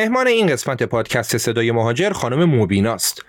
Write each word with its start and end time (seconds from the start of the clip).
مهمان 0.00 0.26
این 0.26 0.46
قسمت 0.46 0.82
پادکست 0.82 1.36
صدای 1.36 1.72
مهاجر 1.72 2.10
خانم 2.10 2.44
موبیناست. 2.44 3.24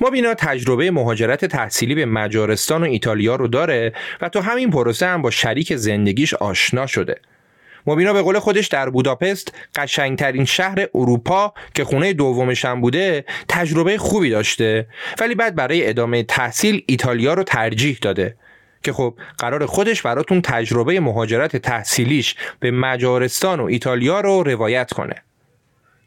مبینا 0.00 0.34
تجربه 0.34 0.90
مهاجرت 0.90 1.44
تحصیلی 1.44 1.94
به 1.94 2.06
مجارستان 2.06 2.82
و 2.82 2.86
ایتالیا 2.86 3.36
رو 3.36 3.48
داره 3.48 3.92
و 4.20 4.28
تو 4.28 4.40
همین 4.40 4.70
پروسه 4.70 5.06
هم 5.06 5.22
با 5.22 5.30
شریک 5.30 5.76
زندگیش 5.76 6.34
آشنا 6.34 6.86
شده. 6.86 7.20
مبینا 7.86 8.12
به 8.12 8.22
قول 8.22 8.38
خودش 8.38 8.66
در 8.66 8.90
بوداپست 8.90 9.54
قشنگترین 9.74 10.44
شهر 10.44 10.86
اروپا 10.94 11.54
که 11.74 11.84
خونه 11.84 12.12
دومش 12.12 12.64
هم 12.64 12.80
بوده 12.80 13.24
تجربه 13.48 13.98
خوبی 13.98 14.30
داشته 14.30 14.86
ولی 15.20 15.34
بعد 15.34 15.54
برای 15.54 15.88
ادامه 15.88 16.22
تحصیل 16.22 16.82
ایتالیا 16.86 17.34
رو 17.34 17.42
ترجیح 17.42 17.98
داده 18.02 18.36
که 18.82 18.92
خب 18.92 19.14
قرار 19.38 19.66
خودش 19.66 20.02
براتون 20.02 20.40
تجربه 20.40 21.00
مهاجرت 21.00 21.56
تحصیلیش 21.56 22.34
به 22.60 22.70
مجارستان 22.70 23.60
و 23.60 23.64
ایتالیا 23.64 24.20
رو 24.20 24.42
روایت 24.42 24.92
کنه 24.92 25.14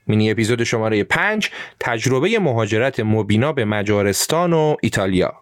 مینی 0.07 0.31
اپیزود 0.31 0.63
شماره 0.63 1.03
5 1.03 1.51
تجربه 1.79 2.39
مهاجرت 2.39 2.99
مبینا 2.99 3.53
به 3.53 3.65
مجارستان 3.65 4.53
و 4.53 4.75
ایتالیا. 4.81 5.33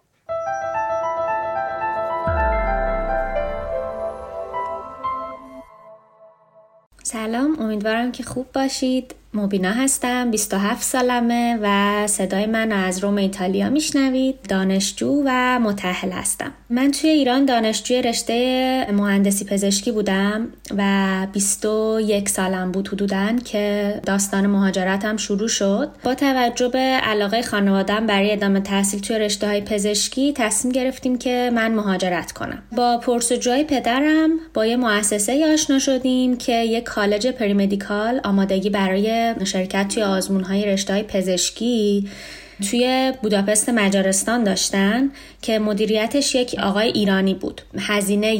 سلام 7.03 7.59
امیدوارم 7.59 8.11
که 8.11 8.23
خوب 8.23 8.51
باشید. 8.53 9.15
مبینا 9.35 9.71
هستم 9.71 10.31
27 10.31 10.83
سالمه 10.83 11.59
و 11.61 12.07
صدای 12.07 12.45
من 12.45 12.71
از 12.71 13.03
روم 13.03 13.15
ایتالیا 13.15 13.69
میشنوید. 13.69 14.35
دانشجو 14.49 15.21
و 15.25 15.59
متحل 15.59 16.11
هستم. 16.11 16.51
من 16.69 16.91
توی 16.91 17.09
ایران 17.09 17.45
دانشجوی 17.45 18.01
رشته 18.01 18.87
مهندسی 18.91 19.45
پزشکی 19.45 19.91
بودم 19.91 20.47
و 20.77 21.27
21 21.33 22.29
سالم 22.29 22.71
بود 22.71 22.87
حدودن 22.87 23.39
که 23.39 23.95
داستان 24.05 24.47
مهاجرتم 24.47 25.17
شروع 25.17 25.47
شد. 25.47 25.89
با 26.03 26.15
توجه 26.15 26.67
به 26.67 26.79
علاقه 26.79 27.41
خانوادم 27.41 28.07
برای 28.07 28.31
ادامه 28.31 28.59
تحصیل 28.59 28.99
توی 28.99 29.19
رشته 29.19 29.47
های 29.47 29.61
پزشکی 29.61 30.33
تصمیم 30.33 30.71
گرفتیم 30.71 31.17
که 31.17 31.51
من 31.55 31.71
مهاجرت 31.71 32.31
کنم. 32.31 32.63
با 32.75 32.97
پرسجوهای 32.97 33.63
پدرم 33.63 34.29
با 34.53 34.65
یه 34.65 34.77
مؤسسه 34.77 35.53
آشنا 35.53 35.79
شدیم 35.79 36.37
که 36.37 36.53
یک 36.63 36.83
کالج 36.83 37.27
پریمدیکال 37.27 38.21
آمادگی 38.23 38.69
برای 38.69 39.24
شرکت 39.45 39.87
توی 39.87 40.03
آزمون 40.03 40.43
های 40.43 40.65
رشته 40.65 40.93
های 40.93 41.03
پزشکی 41.03 42.09
توی 42.69 43.13
بوداپست 43.21 43.69
مجارستان 43.69 44.43
داشتن 44.43 45.11
که 45.41 45.59
مدیریتش 45.59 46.35
یک 46.35 46.55
آقای 46.59 46.87
ایرانی 46.87 47.33
بود. 47.33 47.61
هزینه 47.79 48.35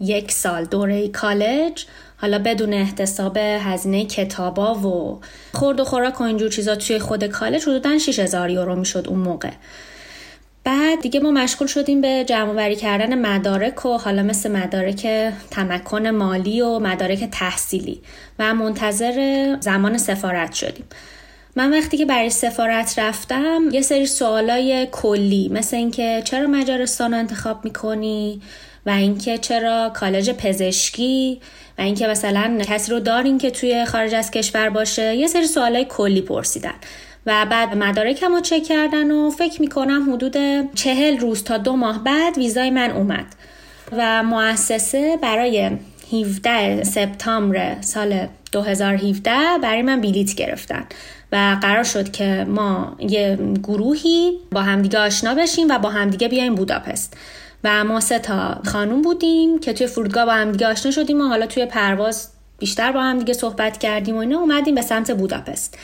یک 0.00 0.32
سال 0.32 0.64
دوره 0.64 1.08
کالج 1.08 1.84
حالا 2.16 2.38
بدون 2.38 2.72
احتساب 2.72 3.36
هزینه 3.36 4.04
کتابا 4.04 4.74
و 4.74 5.20
خورد 5.52 5.80
و 5.80 5.84
خوراک 5.84 6.20
و 6.20 6.24
اینجور 6.24 6.50
چیزا 6.50 6.76
توی 6.76 6.98
خود 6.98 7.24
کالج 7.24 7.62
حدودا 7.62 7.98
6000 7.98 8.50
یورو 8.50 8.76
می‌شد 8.76 9.06
اون 9.08 9.18
موقع. 9.18 9.50
بعد 10.64 11.00
دیگه 11.00 11.20
ما 11.20 11.30
مشغول 11.30 11.68
شدیم 11.68 12.00
به 12.00 12.24
جمع 12.28 12.74
کردن 12.74 13.18
مدارک 13.18 13.86
و 13.86 13.98
حالا 13.98 14.22
مثل 14.22 14.50
مدارک 14.50 15.32
تمکن 15.50 16.06
مالی 16.06 16.60
و 16.60 16.78
مدارک 16.78 17.28
تحصیلی 17.32 18.00
و 18.38 18.54
منتظر 18.54 19.56
زمان 19.60 19.98
سفارت 19.98 20.52
شدیم. 20.52 20.84
من 21.56 21.78
وقتی 21.78 21.96
که 21.96 22.06
برای 22.06 22.30
سفارت 22.30 22.98
رفتم 22.98 23.62
یه 23.72 23.80
سری 23.82 24.06
سوالای 24.06 24.88
کلی 24.92 25.48
مثل 25.48 25.76
اینکه 25.76 26.22
چرا 26.24 26.46
مجارستان 26.46 27.12
رو 27.12 27.18
انتخاب 27.18 27.64
می‌کنی؟ 27.64 28.42
و 28.86 28.90
اینکه 28.90 29.38
چرا 29.38 29.90
کالج 29.94 30.30
پزشکی؟ 30.30 31.40
و 31.78 31.82
اینکه 31.82 32.06
مثلا 32.06 32.58
کسی 32.64 32.92
رو 32.92 33.00
دارین 33.00 33.38
که 33.38 33.50
توی 33.50 33.84
خارج 33.84 34.14
از 34.14 34.30
کشور 34.30 34.68
باشه؟ 34.70 35.16
یه 35.16 35.26
سری 35.26 35.46
سوالای 35.46 35.86
کلی 35.88 36.22
پرسیدن. 36.22 36.74
و 37.26 37.46
بعد 37.50 37.76
مدارکم 37.76 38.34
رو 38.34 38.40
چک 38.40 38.62
کردن 38.62 39.10
و 39.10 39.30
فکر 39.30 39.60
می‌کنم 39.60 40.12
حدود 40.12 40.36
چهل 40.74 41.18
روز 41.18 41.44
تا 41.44 41.58
دو 41.58 41.76
ماه 41.76 42.04
بعد 42.04 42.38
ویزای 42.38 42.70
من 42.70 42.90
اومد 42.90 43.26
و 43.92 44.22
مؤسسه 44.22 45.18
برای 45.22 45.70
17 46.12 46.84
سپتامبر 46.84 47.76
سال 47.80 48.26
2017 48.52 49.32
برای 49.62 49.82
من 49.82 50.00
بلیت 50.00 50.34
گرفتن 50.34 50.84
و 51.32 51.58
قرار 51.62 51.84
شد 51.84 52.10
که 52.10 52.46
ما 52.48 52.96
یه 52.98 53.38
گروهی 53.62 54.38
با 54.52 54.62
همدیگه 54.62 54.98
آشنا 54.98 55.34
بشیم 55.34 55.66
و 55.70 55.78
با 55.78 55.90
همدیگه 55.90 56.28
بیایم 56.28 56.54
بوداپست. 56.54 57.16
و 57.64 57.84
ما 57.84 58.00
سه 58.00 58.18
تا 58.18 58.60
خانوم 58.64 59.02
بودیم 59.02 59.58
که 59.58 59.72
توی 59.72 59.86
فرودگاه 59.86 60.26
با 60.26 60.32
همدیگه 60.32 60.66
آشنا 60.66 60.92
شدیم 60.92 61.20
و 61.20 61.24
حالا 61.24 61.46
توی 61.46 61.66
پرواز 61.66 62.28
بیشتر 62.58 62.92
با 62.92 63.02
همدیگه 63.02 63.32
صحبت 63.32 63.78
کردیم 63.78 64.14
و 64.14 64.18
اینا 64.18 64.38
اومدیم 64.38 64.74
به 64.74 64.82
سمت 64.82 65.10
بوداپست. 65.10 65.78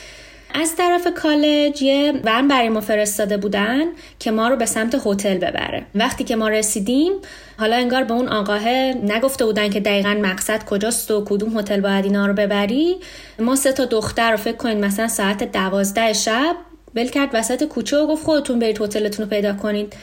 از 0.53 0.75
طرف 0.75 1.07
کالج 1.15 1.81
یه 1.81 2.13
ون 2.23 2.47
برای 2.47 2.69
ما 2.69 2.81
فرستاده 2.81 3.37
بودن 3.37 3.83
که 4.19 4.31
ما 4.31 4.47
رو 4.47 4.55
به 4.55 4.65
سمت 4.65 5.01
هتل 5.05 5.37
ببره. 5.37 5.85
وقتی 5.95 6.23
که 6.23 6.35
ما 6.35 6.47
رسیدیم 6.47 7.11
حالا 7.57 7.75
انگار 7.75 8.03
به 8.03 8.13
اون 8.13 8.27
آقاه 8.27 8.69
نگفته 8.93 9.45
بودن 9.45 9.69
که 9.69 9.79
دقیقا 9.79 10.17
مقصد 10.21 10.63
کجاست 10.63 11.11
و 11.11 11.25
کدوم 11.25 11.59
هتل 11.59 11.81
باید 11.81 12.05
اینا 12.05 12.25
رو 12.25 12.33
ببری. 12.33 12.95
ما 13.39 13.55
سه 13.55 13.71
تا 13.71 13.85
دختر 13.85 14.31
رو 14.31 14.37
فکر 14.37 14.55
کنید 14.55 14.77
مثلا 14.77 15.07
ساعت 15.07 15.51
دوازده 15.51 16.13
شب 16.13 16.55
بل 16.93 17.07
کرد 17.07 17.29
وسط 17.33 17.63
کوچه 17.63 17.97
و 17.97 18.07
گفت 18.07 18.23
خودتون 18.23 18.59
برید 18.59 18.81
هتلتون 18.81 19.25
رو 19.25 19.29
پیدا 19.29 19.53
کنید. 19.53 19.93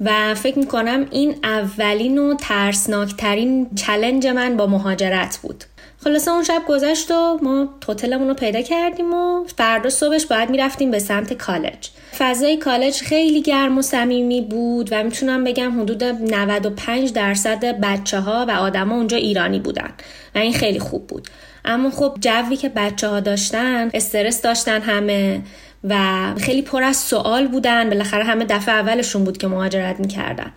و 0.00 0.34
فکر 0.34 0.58
می‌کنم 0.58 1.06
این 1.10 1.36
اولین 1.44 2.18
و 2.18 2.34
ترسناکترین 2.34 3.70
چلنج 3.74 4.26
من 4.26 4.56
با 4.56 4.66
مهاجرت 4.66 5.38
بود. 5.42 5.64
خلاصه 6.04 6.30
اون 6.30 6.44
شب 6.44 6.62
گذشت 6.68 7.10
و 7.10 7.38
ما 7.42 7.68
هتلمون 7.88 8.28
رو 8.28 8.34
پیدا 8.34 8.62
کردیم 8.62 9.14
و 9.14 9.44
فردا 9.56 9.90
صبحش 9.90 10.26
باید 10.26 10.50
می‌رفتیم 10.50 10.90
به 10.90 10.98
سمت 10.98 11.32
کالج. 11.32 11.88
فضای 12.18 12.56
کالج 12.56 13.00
خیلی 13.00 13.42
گرم 13.42 13.78
و 13.78 13.82
صمیمی 13.82 14.40
بود 14.40 14.88
و 14.92 15.02
می‌تونم 15.02 15.44
بگم 15.44 15.80
حدود 15.80 16.04
95 16.04 17.12
درصد 17.12 17.64
بچه 17.64 18.20
ها 18.20 18.46
و 18.48 18.50
آدما 18.50 18.94
اونجا 18.94 19.16
ایرانی 19.16 19.58
بودن 19.58 19.90
و 20.34 20.38
این 20.38 20.52
خیلی 20.52 20.78
خوب 20.78 21.06
بود. 21.06 21.28
اما 21.64 21.90
خب 21.90 22.16
جوی 22.20 22.56
که 22.56 22.68
بچه 22.68 23.08
ها 23.08 23.20
داشتن 23.20 23.90
استرس 23.94 24.42
داشتن 24.42 24.80
همه 24.80 25.42
و 25.84 26.24
خیلی 26.40 26.62
پر 26.62 26.82
از 26.82 26.96
سوال 26.96 27.48
بودن. 27.48 27.90
بالاخره 27.90 28.24
همه 28.24 28.44
دفعه 28.44 28.74
اولشون 28.74 29.24
بود 29.24 29.38
که 29.38 29.46
مهاجرت 29.46 30.00
می‌کردن. 30.00 30.52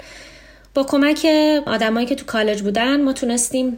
با 0.73 0.83
کمک 0.83 1.27
آدمایی 1.65 2.05
که 2.05 2.15
تو 2.15 2.25
کالج 2.25 2.61
بودن 2.61 3.01
ما 3.01 3.13
تونستیم 3.13 3.77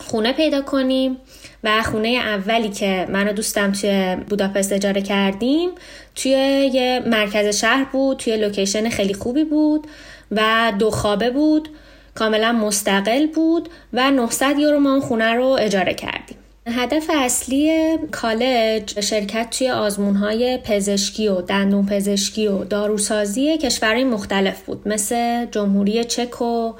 خونه 0.00 0.32
پیدا 0.32 0.60
کنیم 0.60 1.16
و 1.64 1.82
خونه 1.82 2.08
اولی 2.08 2.68
که 2.68 3.06
من 3.08 3.28
و 3.28 3.32
دوستم 3.32 3.72
توی 3.72 4.16
بوداپست 4.28 4.72
اجاره 4.72 5.02
کردیم 5.02 5.70
توی 6.14 6.30
یه 6.74 7.02
مرکز 7.06 7.56
شهر 7.56 7.84
بود 7.84 8.16
توی 8.16 8.36
لوکیشن 8.36 8.88
خیلی 8.88 9.14
خوبی 9.14 9.44
بود 9.44 9.86
و 10.30 10.72
دو 10.78 10.90
خوابه 10.90 11.30
بود 11.30 11.68
کاملا 12.14 12.52
مستقل 12.52 13.26
بود 13.26 13.68
و 13.92 14.10
900 14.10 14.58
یورو 14.58 14.80
ما 14.80 14.90
اون 14.90 15.00
خونه 15.00 15.34
رو 15.34 15.46
اجاره 15.60 15.94
کردیم. 15.94 16.36
هدف 16.66 17.10
اصلی 17.14 17.96
کالج 18.12 19.00
شرکت 19.00 19.50
توی 19.50 19.70
آزمونهای 19.70 20.58
پزشکی 20.64 21.28
و 21.28 21.40
دندون 21.40 21.86
پزشکی 21.86 22.48
و 22.48 22.64
داروسازی 22.64 23.58
کشورهای 23.58 24.04
مختلف 24.04 24.62
بود 24.62 24.88
مثل 24.88 25.46
جمهوری 25.46 26.04
چک 26.04 26.42
و 26.42 26.72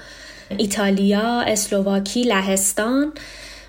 ایتالیا، 0.59 1.41
اسلوواکی، 1.41 2.23
لهستان. 2.23 3.13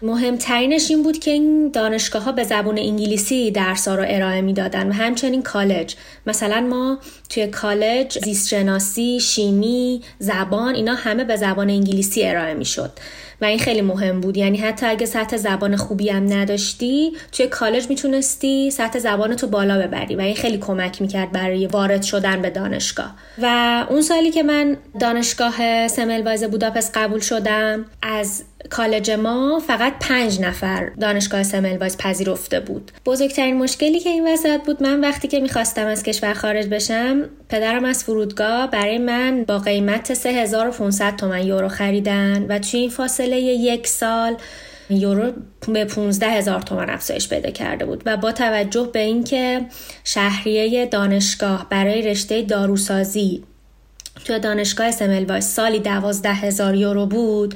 مهمترینش 0.02 0.90
این 0.90 1.04
بود 1.04 1.20
که 1.20 1.32
این 1.32 1.72
دانشگاه 1.72 2.24
ها 2.24 2.32
به 2.32 2.44
زبان 2.44 2.78
انگلیسی 2.78 3.52
درس 3.52 3.88
ها 3.88 3.96
رو 3.96 4.04
ارائه 4.08 4.42
می‌دادن 4.42 4.90
و 4.90 4.92
همچنین 4.92 5.42
کالج. 5.42 5.96
مثلا 6.28 6.62
ما 6.62 7.00
توی 7.30 7.48
کالج 7.48 8.20
زیستشناسی 8.20 9.20
شیمی 9.20 10.02
زبان 10.20 10.76
اینا 10.76 10.94
همه 10.94 11.24
به 11.24 11.36
زبان 11.36 11.70
انگلیسی 11.70 12.24
ارائه 12.24 12.54
می‌شد. 12.54 12.92
و 13.42 13.46
این 13.46 13.60
خیلی 13.60 13.82
مهم 13.82 14.22
بود. 14.22 14.38
یعنی 14.38 14.58
حتی 14.58 14.86
اگه 14.86 15.06
سطح 15.06 15.38
زبان 15.38 15.76
خوبی 15.76 16.10
هم 16.10 16.34
نداشتی 16.34 17.12
توی 17.32 17.48
کالج 17.48 17.90
می‌تونستی 17.90 18.72
سطح 18.72 19.00
زبان 19.00 19.36
تو 19.36 19.48
بالا 19.48 19.80
ببری 19.80 20.16
و 20.16 20.22
این 20.22 20.36
خیلی 20.36 20.58
کمک 20.58 21.02
می‌کرد 21.02 21.32
برای 21.32 21.68
وارد 21.68 22.04
شدن 22.04 22.42
به 22.42 22.50
دانشگاه. 22.50 23.16
و 23.42 23.86
اون 23.90 24.02
سالی 24.02 24.32
که 24.32 24.44
من 24.44 24.78
دانشگاه 25.00 25.88
سملوایز 25.88 26.44
بوداپست 26.44 26.98
قبول 26.98 27.20
شدم 27.20 27.86
از 28.02 28.44
کالج 28.70 29.12
ما 29.12 29.62
فقط 29.68 29.94
پنج 30.00 30.42
نفر 30.42 30.90
دانشگاه 31.02 31.44
سملوایز 31.44 31.98
پذیرفته 31.98 32.60
بود. 32.60 32.92
بزرگترین 33.06 33.58
مشکلی 33.58 34.00
که 34.00 34.10
این 34.10 34.34
وسط 34.34 34.62
بود 34.66 34.84
من 34.84 35.02
وقتی 35.02 35.28
که 35.28 35.40
می‌خواستم 35.40 35.86
از 35.86 36.04
کشور 36.04 36.34
خارج 36.34 36.68
بشم 36.68 37.30
پدرم 37.50 37.86
از 37.86 38.04
فرودگاه 38.04 38.72
برای 38.72 38.98
من 38.98 39.44
با 39.44 39.60
قیمت 39.60 40.14
3500 40.14 41.16
تومن 41.16 41.48
یورو 41.48 41.68
خریدن 41.68 42.46
و 42.50 42.60
توی 42.60 42.80
این 42.80 42.90
فاصله 42.90 43.38
یک 43.42 43.88
سال 43.88 44.38
یورو 44.90 45.32
به 45.68 45.86
15 45.86 46.28
هزار 46.28 46.62
تومن 46.62 46.90
افزایش 46.90 47.30
پیدا 47.30 47.50
کرده 47.50 47.86
بود 47.86 48.04
و 48.06 48.18
با 48.18 48.32
توجه 48.32 48.90
به 48.94 49.00
اینکه 49.00 49.62
شهریه 50.04 50.86
دانشگاه 50.86 51.68
برای 51.70 52.02
رشته 52.02 52.42
داروسازی 52.42 53.44
توی 54.26 54.40
دانشگاه 54.40 54.92
سملوایز 54.92 55.46
سالی 55.46 55.80
12 55.80 56.34
هزار 56.34 56.76
یورو 56.76 57.06
بود 57.06 57.56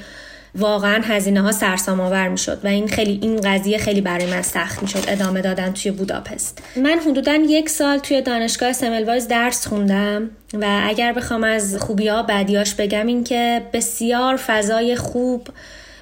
واقعا 0.56 1.02
هزینه 1.04 1.42
ها 1.42 1.52
سرسام 1.52 2.00
آور 2.00 2.28
می‌شد 2.28 2.60
و 2.64 2.68
این 2.68 2.88
خیلی 2.88 3.20
این 3.22 3.42
قضیه 3.42 3.78
خیلی 3.78 4.02
برای 4.02 4.26
من 4.26 4.42
سخت 4.42 4.82
می‌شد 4.82 5.04
ادامه 5.08 5.42
دادن 5.42 5.74
توی 5.74 5.92
بوداپست. 5.92 6.64
من 6.76 7.00
حدودا 7.08 7.36
یک 7.36 7.70
سال 7.70 7.98
توی 7.98 8.22
دانشگاه 8.22 8.74
سملوایز 8.74 9.28
درس 9.28 9.68
خوندم 9.68 10.30
و 10.54 10.82
اگر 10.84 11.14
بخوام 11.14 11.44
از 11.44 11.78
خوبی 11.78 12.08
ها 12.08 12.24
بدیاش 12.24 12.76
بگم 12.76 13.08
این 13.08 13.24
که 13.24 13.62
بسیار 13.74 14.36
فضای 14.36 14.96
خوب 14.96 15.48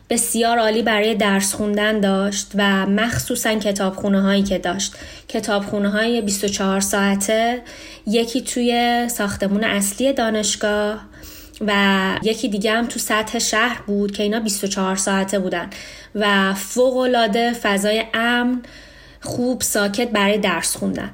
بسیار 0.09 0.57
عالی 0.59 0.81
برای 0.81 1.15
درس 1.15 1.53
خوندن 1.53 1.99
داشت 1.99 2.51
و 2.55 2.85
مخصوصا 2.85 3.55
کتابخونه 3.55 4.21
هایی 4.21 4.43
که 4.43 4.57
داشت. 4.57 4.95
کتابخونه 5.27 5.89
های 5.89 6.21
24 6.21 6.79
ساعته 6.79 7.61
یکی 8.07 8.41
توی 8.41 9.03
ساختمون 9.09 9.63
اصلی 9.63 10.13
دانشگاه 10.13 11.05
و 11.61 11.73
یکی 12.23 12.49
دیگه 12.49 12.71
هم 12.71 12.85
تو 12.85 12.99
سطح 12.99 13.39
شهر 13.39 13.81
بود 13.87 14.11
که 14.11 14.23
اینا 14.23 14.39
24 14.39 14.95
ساعته 14.95 15.39
بودن. 15.39 15.69
و 16.15 16.53
فوق 16.53 16.95
فضای 17.61 18.03
امن 18.13 18.61
خوب 19.21 19.61
ساکت 19.61 20.09
برای 20.09 20.37
درس 20.37 20.75
خوندن. 20.77 21.11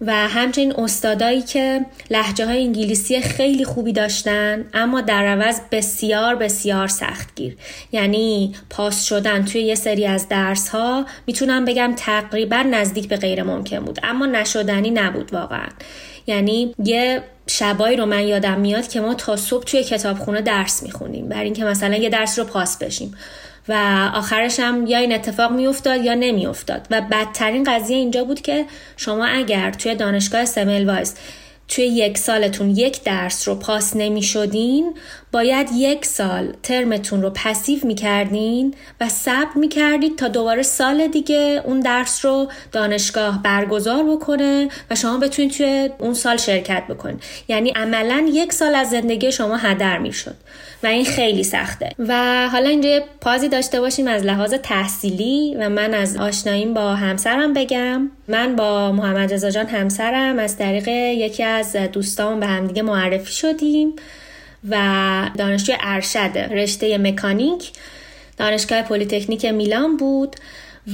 و 0.00 0.12
همچنین 0.12 0.80
استادایی 0.80 1.42
که 1.42 1.86
لحجه 2.10 2.46
های 2.46 2.64
انگلیسی 2.64 3.20
خیلی 3.20 3.64
خوبی 3.64 3.92
داشتن 3.92 4.64
اما 4.74 5.00
در 5.00 5.26
عوض 5.26 5.60
بسیار 5.72 6.34
بسیار 6.34 6.88
سختگیر. 6.88 7.56
یعنی 7.92 8.54
پاس 8.70 9.04
شدن 9.04 9.44
توی 9.44 9.60
یه 9.60 9.74
سری 9.74 10.06
از 10.06 10.28
درس 10.28 10.68
ها 10.68 11.06
می‌تونم 11.26 11.64
بگم 11.64 11.92
تقریبا 11.96 12.56
نزدیک 12.56 13.08
به 13.08 13.16
غیر 13.16 13.42
ممکن 13.42 13.78
بود 13.78 14.00
اما 14.02 14.26
نشدنی 14.26 14.90
نبود 14.90 15.34
واقعا. 15.34 15.68
یعنی 16.26 16.74
یه 16.84 17.22
شبایی 17.46 17.96
رو 17.96 18.06
من 18.06 18.26
یادم 18.26 18.60
میاد 18.60 18.88
که 18.88 19.00
ما 19.00 19.14
تا 19.14 19.36
صبح 19.36 19.64
توی 19.64 19.84
کتابخونه 19.84 20.40
درس 20.40 20.82
می‌خونیم 20.82 21.28
بر 21.28 21.42
اینکه 21.42 21.64
مثلا 21.64 21.96
یه 21.96 22.08
درس 22.08 22.38
رو 22.38 22.44
پاس 22.44 22.78
بشیم. 22.78 23.14
و 23.68 23.72
آخرش 24.14 24.60
هم 24.60 24.86
یا 24.86 24.98
این 24.98 25.14
اتفاق 25.14 25.52
میافتاد 25.52 26.04
یا 26.04 26.14
نمیافتاد. 26.14 26.86
و 26.90 27.00
بدترین 27.00 27.64
قضیه 27.64 27.96
اینجا 27.96 28.24
بود 28.24 28.40
که 28.40 28.64
شما 28.96 29.24
اگر 29.26 29.70
توی 29.70 29.94
دانشگاه 29.94 30.44
سمل 30.44 30.86
وایز 30.86 31.14
توی 31.68 31.84
یک 31.84 32.18
سالتون 32.18 32.70
یک 32.70 33.02
درس 33.04 33.48
رو 33.48 33.54
پاس 33.54 33.96
نمی 33.96 34.22
شدین 34.22 34.94
باید 35.32 35.68
یک 35.74 36.04
سال 36.04 36.52
ترمتون 36.62 37.22
رو 37.22 37.30
پسیو 37.30 37.78
می 37.82 37.94
کردین 37.94 38.74
و 39.00 39.08
صبر 39.08 39.54
می 39.54 39.68
کردید 39.68 40.18
تا 40.18 40.28
دوباره 40.28 40.62
سال 40.62 41.08
دیگه 41.08 41.62
اون 41.64 41.80
درس 41.80 42.24
رو 42.24 42.48
دانشگاه 42.72 43.42
برگزار 43.42 44.04
بکنه 44.04 44.68
و 44.90 44.94
شما 44.94 45.18
بتونید 45.18 45.52
توی 45.52 45.90
اون 45.98 46.14
سال 46.14 46.36
شرکت 46.36 46.82
بکنید. 46.88 47.22
یعنی 47.48 47.70
عملا 47.70 48.26
یک 48.32 48.52
سال 48.52 48.74
از 48.74 48.90
زندگی 48.90 49.32
شما 49.32 49.56
هدر 49.56 49.98
می 49.98 50.12
شد 50.12 50.34
و 50.82 50.86
این 50.86 51.04
خیلی 51.04 51.44
سخته. 51.44 51.90
و 51.98 52.48
حالا 52.48 52.68
اینجا 52.68 53.00
پازی 53.20 53.48
داشته 53.48 53.80
باشیم 53.80 54.08
از 54.08 54.22
لحاظ 54.22 54.54
تحصیلی 54.54 55.56
و 55.58 55.68
من 55.68 55.94
از 55.94 56.16
آشناییم 56.16 56.74
با 56.74 56.94
همسرم 56.94 57.52
بگم. 57.52 58.10
من 58.28 58.56
با 58.56 58.92
محمد 58.92 59.34
رضا 59.34 59.50
جان 59.50 59.66
همسرم 59.66 60.38
از 60.38 60.58
طریق 60.58 60.88
یکی 60.88 61.42
از 61.42 61.76
دوستان 61.76 62.40
به 62.40 62.46
همدیگه 62.46 62.82
معرفی 62.82 63.32
شدیم 63.32 63.92
و 64.70 65.30
دانشجوی 65.38 65.76
ارشد 65.80 66.38
رشته 66.38 66.98
مکانیک 66.98 67.72
دانشگاه 68.36 68.82
پلیتکنیک 68.82 69.44
میلان 69.44 69.96
بود 69.96 70.36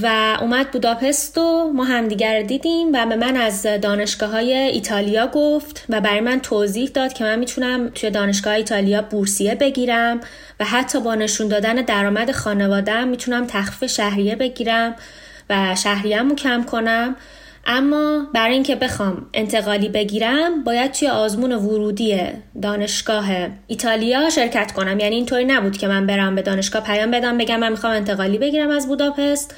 و 0.01 0.37
اومد 0.41 0.71
بوداپست 0.71 1.37
و 1.37 1.73
ما 1.73 1.83
همدیگر 1.83 2.41
دیدیم 2.41 2.87
و 2.93 3.05
به 3.05 3.15
من 3.15 3.37
از 3.37 3.63
دانشگاه 3.81 4.29
های 4.31 4.53
ایتالیا 4.53 5.27
گفت 5.27 5.85
و 5.89 6.01
برای 6.01 6.19
من 6.19 6.39
توضیح 6.39 6.89
داد 6.89 7.13
که 7.13 7.23
من 7.23 7.39
می‌تونم 7.39 7.89
توی 7.89 8.09
دانشگاه 8.09 8.53
ایتالیا 8.53 9.01
بورسیه 9.01 9.55
بگیرم 9.55 10.19
و 10.59 10.65
حتی 10.65 10.99
با 10.99 11.15
نشون 11.15 11.47
دادن 11.47 11.75
درآمد 11.75 12.31
خانوادم 12.31 13.07
می‌تونم 13.07 13.47
تخفیف 13.47 13.91
شهریه 13.91 14.35
بگیرم 14.35 14.95
و 15.49 15.75
شهریه‌مو 15.75 16.35
کم 16.35 16.63
کنم. 16.63 17.15
اما 17.65 18.27
برای 18.33 18.53
اینکه 18.53 18.75
بخوام 18.75 19.25
انتقالی 19.33 19.89
بگیرم 19.89 20.63
باید 20.63 20.91
توی 20.91 21.07
آزمون 21.07 21.51
ورودی 21.51 22.21
دانشگاه 22.61 23.25
ایتالیا 23.67 24.29
شرکت 24.29 24.71
کنم. 24.71 24.99
یعنی 24.99 25.15
اینطوری 25.15 25.45
نبود 25.45 25.77
که 25.77 25.87
من 25.87 26.07
برم 26.07 26.35
به 26.35 26.41
دانشگاه 26.41 26.83
پیام 26.83 27.11
بدم 27.11 27.37
بگم 27.37 27.59
من 27.59 27.69
می‌خوام 27.69 27.93
انتقالی 27.93 28.37
بگیرم 28.37 28.69
از 28.69 28.87
بوداپست. 28.87 29.55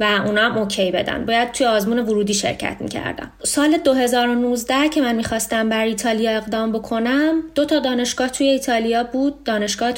و 0.00 0.22
اونا 0.26 0.42
هم 0.42 0.58
اوکی 0.58 0.90
بدن. 0.90 1.24
باید 1.24 1.52
توی 1.52 1.66
آزمون 1.66 1.98
ورودی 1.98 2.34
شرکت 2.34 2.76
می‌کردم. 2.80 3.32
سال 3.42 3.76
2019 3.76 4.88
که 4.88 5.00
من 5.00 5.14
می‌خواستم 5.14 5.68
بر 5.68 5.84
ایتالیا 5.84 6.30
اقدام 6.30 6.72
بکنم 6.72 7.42
دو 7.54 7.64
تا 7.64 7.78
دانشگاه 7.78 8.28
توی 8.28 8.46
ایتالیا 8.46 9.04
بود 9.04 9.44
دانشگاه 9.44 9.92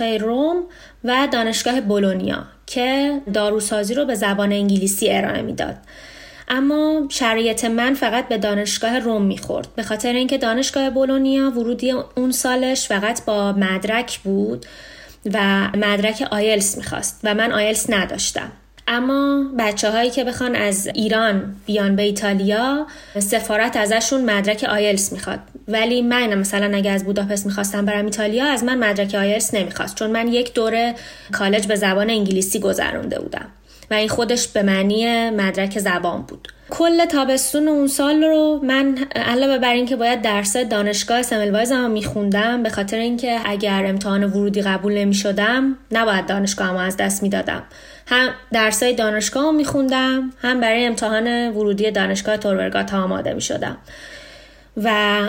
های 0.00 0.18
روم 0.18 0.56
و 1.04 1.28
دانشگاه 1.32 1.80
بولونیا 1.80 2.44
که 2.66 3.20
داروسازی 3.34 3.94
رو 3.94 4.04
به 4.04 4.14
زبان 4.14 4.52
انگلیسی 4.52 5.10
ارائه 5.10 5.42
می‌داد. 5.42 5.76
اما 6.48 7.02
شرایط 7.08 7.64
من 7.64 7.94
فقط 7.94 8.28
به 8.28 8.38
دانشگاه 8.38 8.98
روم 8.98 9.22
می‌خورد. 9.22 9.68
به 9.76 9.82
خاطر 9.82 10.12
اینکه 10.12 10.38
دانشگاه 10.38 10.90
بولونیا 10.90 11.50
ورودی 11.50 11.90
اون 11.90 12.30
سالش 12.30 12.88
فقط 12.88 13.24
با 13.24 13.52
مدرک 13.52 14.18
بود 14.18 14.66
و 15.34 15.68
مدرک 15.76 16.28
آیلس 16.30 16.76
می‌خواست 16.76 17.20
و 17.24 17.34
من 17.34 17.52
آیلس 17.52 17.90
نداشتم. 17.90 18.52
اما 18.88 19.44
بچه 19.58 19.90
هایی 19.90 20.10
که 20.10 20.24
بخوان 20.24 20.56
از 20.56 20.86
ایران 20.86 21.56
بیان 21.66 21.96
به 21.96 22.02
ایتالیا 22.02 22.86
سفارت 23.18 23.76
ازشون 23.76 24.30
مدرک 24.30 24.64
آیلس 24.64 25.12
می‌خواد. 25.12 25.38
ولی 25.68 26.02
من 26.02 26.34
مثلا 26.34 26.76
اگه 26.76 26.90
از 26.90 27.04
بوداپست 27.04 27.46
می‌خواستم 27.46 27.84
برم 27.84 28.04
ایتالیا 28.04 28.46
از 28.46 28.64
من 28.64 28.78
مدرک 28.78 29.14
آیلس 29.14 29.54
نمی‌خواست. 29.54 29.96
چون 29.96 30.10
من 30.10 30.28
یک 30.28 30.54
دوره 30.54 30.94
کالج 31.32 31.66
به 31.66 31.76
زبان 31.76 32.10
انگلیسی 32.10 32.60
گذرونده 32.60 33.18
بودم. 33.18 33.46
و 33.90 33.94
این 33.94 34.08
خودش 34.08 34.48
به 34.48 34.62
معنی 34.62 35.30
مدرک 35.30 35.78
زبان 35.78 36.22
بود. 36.22 36.48
کل 36.70 37.04
تابستون 37.04 37.68
اون 37.68 37.86
سال 37.86 38.24
رو 38.24 38.60
من 38.62 38.98
علاوه 39.16 39.58
بر 39.58 39.72
اینکه 39.72 39.96
باید 39.96 40.22
درس 40.22 40.56
دانشگاه 40.56 41.22
سملوایز 41.22 41.72
هم 41.72 41.90
میخوندم 41.90 42.62
به 42.62 42.70
خاطر 42.70 42.98
اینکه 42.98 43.38
اگر 43.44 43.86
امتحان 43.86 44.24
ورودی 44.24 44.62
قبول 44.62 44.92
نمی‌شدم 44.92 45.78
نباید 45.92 46.26
دانشگاه 46.26 46.66
هم 46.66 46.76
از 46.76 46.96
دست 46.96 47.22
می‌دادم. 47.22 47.62
هم 48.12 48.30
درسای 48.52 48.94
دانشگاه 48.94 49.50
میخوندم 49.50 50.32
هم 50.42 50.60
برای 50.60 50.86
امتحان 50.86 51.50
ورودی 51.50 51.90
دانشگاه 51.90 52.36
تورورگات 52.36 52.94
آماده 52.94 53.32
می‌شدم. 53.32 53.76
و 54.76 54.88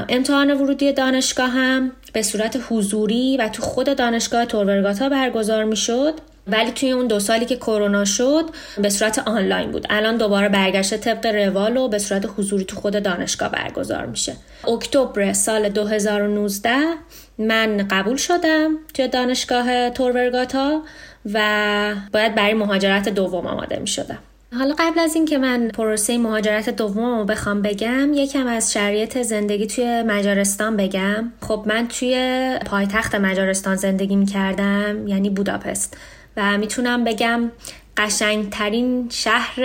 امتحان 0.09 0.53
ورودی 0.53 0.93
دانشگاه 0.93 1.49
هم 1.49 1.91
به 2.13 2.21
صورت 2.21 2.59
حضوری 2.69 3.37
و 3.37 3.47
تو 3.47 3.61
خود 3.61 3.97
دانشگاه 3.97 4.45
تورورگاتا 4.45 5.09
برگزار 5.09 5.63
می‌شد. 5.63 6.13
ولی 6.47 6.71
توی 6.71 6.91
اون 6.91 7.07
دو 7.07 7.19
سالی 7.19 7.45
که 7.45 7.55
کرونا 7.55 8.05
شد 8.05 8.45
به 8.77 8.89
صورت 8.89 9.19
آنلاین 9.19 9.71
بود. 9.71 9.87
الان 9.89 10.17
دوباره 10.17 10.49
برگشته 10.49 10.97
طبق 10.97 11.25
روال 11.25 11.77
و 11.77 11.87
به 11.87 11.99
صورت 11.99 12.25
حضوری 12.37 12.65
تو 12.65 12.75
خود 12.75 13.03
دانشگاه 13.03 13.49
برگزار 13.49 14.05
میشه. 14.05 14.35
اکتبر 14.67 15.33
سال 15.33 15.69
2019 15.69 16.75
من 17.37 17.87
قبول 17.91 18.17
شدم 18.17 18.77
توی 18.93 19.07
دانشگاه 19.07 19.89
تورورگاتا 19.89 20.81
و 21.33 21.95
باید 22.13 22.35
برای 22.35 22.53
مهاجرت 22.53 23.09
دوم 23.09 23.47
آماده 23.47 23.79
می 23.79 23.87
شدم. 23.87 24.19
حالا 24.57 24.75
قبل 24.79 24.99
از 24.99 25.15
اینکه 25.15 25.37
من 25.37 25.67
پروسه 25.67 26.17
مهاجرت 26.17 26.69
دوم 26.69 27.19
رو 27.19 27.25
بخوام 27.25 27.61
بگم 27.61 28.13
یکم 28.13 28.47
از 28.47 28.73
شرایط 28.73 29.21
زندگی 29.21 29.67
توی 29.67 30.03
مجارستان 30.03 30.77
بگم 30.77 31.31
خب 31.41 31.63
من 31.65 31.87
توی 31.87 32.59
پایتخت 32.65 33.15
مجارستان 33.15 33.75
زندگی 33.75 34.15
می 34.15 34.25
کردم 34.25 35.07
یعنی 35.07 35.29
بوداپست 35.29 35.97
و 36.37 36.57
می‌تونم 36.57 37.03
بگم 37.03 37.51
قشنگترین 37.97 39.09
شهر 39.11 39.59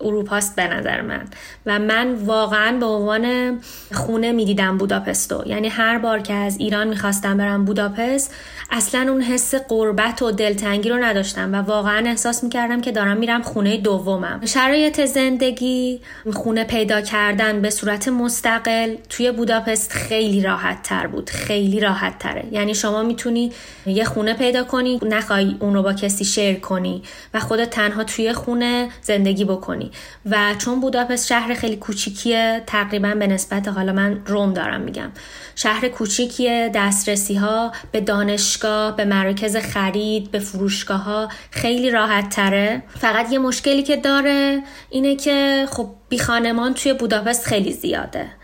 اروپاست 0.00 0.56
به 0.56 0.68
نظر 0.68 1.00
من. 1.00 1.24
و 1.66 1.78
من 1.78 2.14
واقعا 2.14 2.78
به 2.78 2.86
عنوان 2.86 3.58
خونه 3.92 4.32
می‌دیدم 4.32 4.78
بوداپستو. 4.78 5.42
یعنی 5.46 5.68
هر 5.68 5.98
بار 5.98 6.18
که 6.18 6.34
از 6.34 6.58
ایران 6.58 6.88
می‌خواستم 6.88 7.36
برم 7.36 7.64
بوداپست 7.64 8.34
اصلا 8.70 9.06
اون 9.12 9.22
حس 9.22 9.54
قربت 9.54 10.22
و 10.22 10.30
دلتنگی 10.30 10.88
رو 10.88 10.96
نداشتم 10.96 11.52
و 11.52 11.56
واقعا 11.56 12.06
احساس 12.06 12.44
می‌کردم 12.44 12.80
که 12.80 12.92
دارم 12.92 13.16
میرم 13.16 13.42
خونه 13.42 13.76
دومم. 13.76 14.40
شرایط 14.46 15.04
زندگی 15.04 16.00
خونه 16.32 16.64
پیدا 16.64 17.00
کردن 17.00 17.60
به 17.62 17.70
صورت 17.70 18.08
مستقل 18.08 18.94
توی 19.08 19.32
بوداپست 19.32 19.92
خیلی 19.92 20.42
راحت 20.42 20.82
تر 20.82 21.06
بود. 21.06 21.30
خیلی 21.30 21.80
راحت 21.80 22.18
تره 22.18 22.44
یعنی 22.52 22.74
شما 22.74 23.02
می‌تونی 23.02 23.52
یه 23.86 24.04
خونه 24.04 24.34
پیدا 24.34 24.64
کنی 24.64 25.00
نخوای 25.02 25.56
اون 25.60 25.74
رو 25.74 25.82
با 25.82 25.92
کسی 25.92 26.24
شیر 26.24 26.60
کنی 26.60 27.02
و 27.34 27.40
خودت 27.40 27.70
تنها 27.70 28.04
توی 28.04 28.32
خونه 28.32 28.88
زندگی 29.02 29.44
بکنی. 29.44 29.89
و 30.30 30.54
چون 30.58 30.80
بوداپست 30.80 31.26
شهر 31.26 31.54
خیلی 31.54 31.76
کوچیکیه 31.76 32.62
تقریبا 32.66 33.14
به 33.14 33.26
نسبت 33.26 33.68
حالا 33.68 33.92
من 33.92 34.22
روم 34.26 34.52
دارم 34.52 34.80
میگم. 34.80 35.10
شهر 35.54 35.88
کوچیکیه 35.88 36.70
دسترسی 36.74 37.34
ها 37.34 37.72
به 37.92 38.00
دانشگاه 38.00 38.96
به 38.96 39.04
مراکز 39.04 39.56
خرید 39.56 40.30
به 40.30 40.38
فروشگاه 40.38 41.02
ها 41.02 41.28
خیلی 41.50 41.90
راحت 41.90 42.28
تره 42.28 42.82
فقط 42.88 43.32
یه 43.32 43.38
مشکلی 43.38 43.82
که 43.82 43.96
داره 43.96 44.62
اینه 44.90 45.16
که 45.16 45.66
خب 45.70 45.88
بی 46.08 46.18
خانمان 46.18 46.74
توی 46.74 46.92
بوداپست 46.92 47.46
خیلی 47.46 47.72
زیاده. 47.72 48.39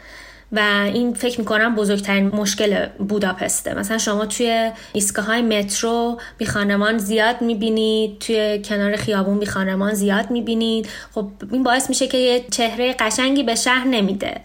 و 0.53 0.91
این 0.95 1.15
فکر 1.15 1.41
می‌کنم 1.41 1.75
بزرگترین 1.75 2.27
مشکل 2.27 2.87
بوداپسته 2.87 3.75
مثلا 3.75 3.99
شما 3.99 4.27
توی 4.27 4.71
ایستگاه 4.93 5.25
های 5.25 5.43
مترو 5.43 6.21
بی 6.39 6.47
خانمان 6.47 6.99
زیاد 6.99 7.43
می‌بینید 7.43 8.19
توی 8.19 8.63
کنار 8.65 8.97
خیابون 8.97 9.39
بی 9.39 9.47
خانمان 9.47 9.95
زیاد 9.95 10.31
می‌بینید 10.31 10.89
خب 11.15 11.29
این 11.53 11.63
باعث 11.63 11.89
میشه 11.89 12.07
که 12.07 12.19
یه 12.19 12.45
چهره 12.51 12.93
قشنگی 12.93 13.43
به 13.43 13.55
شهر 13.55 13.87
نمیده. 13.87 14.41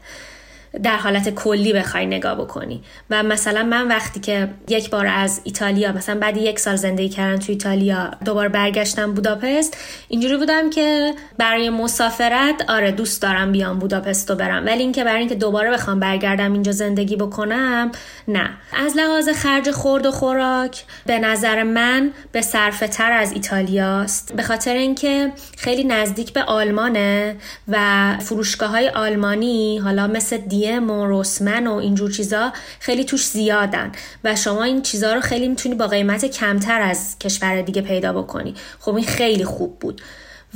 در 0.83 0.97
حالت 0.97 1.29
کلی 1.29 1.73
بخوای 1.73 2.05
نگاه 2.05 2.35
بکنی. 2.35 2.83
و 3.09 3.23
مثلا 3.23 3.63
من 3.63 3.87
وقتی 3.87 4.19
که 4.19 4.49
یک 4.67 4.89
بار 4.89 5.07
از 5.07 5.41
ایتالیا 5.43 5.91
مثلا 5.91 6.19
بعد 6.19 6.37
یک 6.37 6.59
سال 6.59 6.75
زندگی 6.75 7.09
کردن 7.09 7.39
تو 7.39 7.51
ایتالیا 7.51 8.11
دوباره 8.25 8.49
برگشتم 8.49 9.13
بوداپست 9.13 9.77
اینجوری 10.07 10.37
بودم 10.37 10.69
که 10.69 11.13
برای 11.37 11.69
مسافرت 11.69 12.69
آره 12.69 12.91
دوست 12.91 13.21
دارم 13.21 13.51
بیام 13.51 13.79
بوداپست 13.79 14.29
رو 14.29 14.35
برم. 14.35 14.65
ولی 14.65 14.83
اینکه 14.83 15.03
برای 15.03 15.19
اینکه 15.19 15.35
دوباره 15.35 15.71
بخوام 15.71 15.99
برگردم 15.99 16.53
اینجا 16.53 16.71
زندگی 16.71 17.15
بکنم 17.15 17.91
نه. 18.27 18.49
از 18.73 18.97
لحاظ 18.97 19.29
خرج 19.29 19.71
خورد 19.71 20.05
و 20.05 20.11
خوراک 20.11 20.83
به 21.05 21.19
نظر 21.19 21.63
من 21.63 22.11
به 22.31 22.41
صرفه 22.41 22.87
تر 22.87 23.11
از 23.11 23.31
ایتالیاست. 23.31 24.35
به 24.35 24.43
خاطر 24.43 24.73
اینکه 24.73 25.31
خیلی 25.57 25.83
نزدیک 25.83 26.33
به 26.33 26.43
آلمانه 26.43 27.35
و 27.67 27.77
فروشگاه 28.19 28.69
های 28.69 28.89
آلمانی 28.89 29.77
حالا 29.77 30.07
مثل 30.07 30.37
دیم 30.61 30.89
و 30.89 31.05
روسمن 31.05 31.67
و 31.67 31.73
اینجور 31.73 32.11
چیزا 32.11 32.53
خیلی 32.79 33.05
توش 33.05 33.27
زیادن 33.27 33.91
و 34.23 34.35
شما 34.35 34.63
این 34.63 34.81
چیزا 34.81 35.13
رو 35.13 35.21
خیلی 35.21 35.47
می‌تونی 35.47 35.75
با 35.75 35.87
قیمت 35.87 36.25
کمتر 36.25 36.81
از 36.81 37.19
کشور 37.19 37.61
دیگه 37.61 37.81
پیدا 37.81 38.13
بکنی. 38.13 38.55
خب 38.79 38.95
این 38.95 39.05
خیلی 39.05 39.45
خوب 39.45 39.79
بود. 39.79 40.01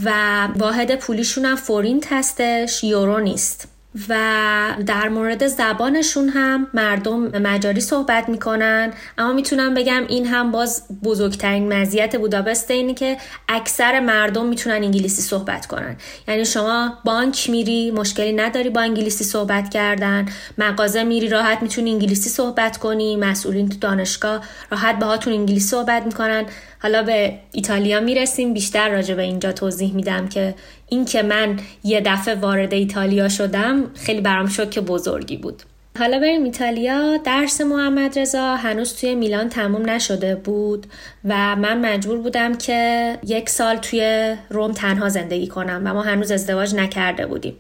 و 0.04 0.12
واحد 0.56 0.96
پولیشون 0.96 1.46
هم 1.46 1.56
فورینت 1.56 2.08
هستش 2.12 2.84
یورو 2.84 3.20
نیست. 3.20 3.75
و 4.10 4.76
در 4.86 5.10
مورد 5.10 5.48
زبانشون 5.48 6.30
هم 6.30 6.68
مردم 6.74 7.42
مجاری 7.42 7.82
صحبت 7.82 8.30
می‌کنن. 8.30 8.94
اما 9.18 9.34
می‌تونم 9.34 9.74
بگم 9.74 10.04
این 10.08 10.26
هم 10.26 10.52
باز 10.52 10.84
بزرگترین 11.04 11.74
مزیت 11.74 12.16
بوداپست 12.16 12.72
اینه 12.72 12.94
که 12.94 13.18
اکثر 13.50 14.00
مردم 14.00 14.46
می‌تونن 14.46 14.76
انگلیسی 14.76 15.22
صحبت 15.22 15.66
کنن. 15.66 15.96
یعنی 16.28 16.46
شما 16.46 16.98
بانک 17.06 17.50
میری 17.50 17.92
مشکلی 17.92 18.34
نداری 18.34 18.70
با 18.70 18.82
انگلیسی 18.82 19.24
صحبت 19.24 19.70
کردن. 19.70 20.26
مغازه 20.58 21.04
میری 21.04 21.30
راحت 21.30 21.62
می‌تونی 21.62 21.92
انگلیسی 21.92 22.30
صحبت 22.30 22.78
کنی. 22.78 23.16
مسئولین 23.16 23.70
تو 23.70 23.78
دانشگاه 23.78 24.42
راحت 24.72 25.00
باهاتون 25.00 25.34
انگلیسی 25.34 25.68
صحبت 25.68 26.06
می‌کنن. 26.06 26.46
حالا 26.80 27.04
به 27.04 27.40
ایتالیا 27.52 28.00
می‌رسیم 28.00 28.54
بیشتر 28.54 28.90
راجع 28.90 29.16
به 29.16 29.22
اینجا 29.22 29.52
توضیح 29.52 29.94
میدم 29.94 30.28
که 30.28 30.56
این 30.90 31.06
که 31.06 31.24
من 31.24 31.60
یه 31.84 32.02
دفعه 32.02 32.36
وارد 32.36 32.74
ایتالیا 32.74 33.30
شدم 33.30 33.92
خیلی 33.94 34.22
برام 34.22 34.48
شوک 34.48 34.80
بزرگی 34.80 35.38
بود. 35.38 35.64
حالا 36.00 36.20
بریم 36.20 36.44
ایتالیا. 36.44 37.18
درس 37.18 37.62
محمد 37.62 38.20
رضا 38.20 38.56
هنوز 38.56 38.94
توی 38.94 39.16
میلان 39.16 39.50
تموم 39.50 39.90
نشده 39.90 40.36
بود 40.36 40.88
و 41.26 41.56
من 41.56 41.94
مجبور 41.94 42.18
بودم 42.18 42.58
که 42.58 43.18
یک 43.24 43.50
سال 43.50 43.78
توی 43.78 44.36
روم 44.50 44.72
تنها 44.72 45.10
زندگی 45.10 45.48
کنم 45.48 45.82
و 45.86 45.94
ما 45.94 46.02
هنوز 46.02 46.32
ازدواج 46.32 46.76
نکرده 46.76 47.26
بودیم. 47.26 47.56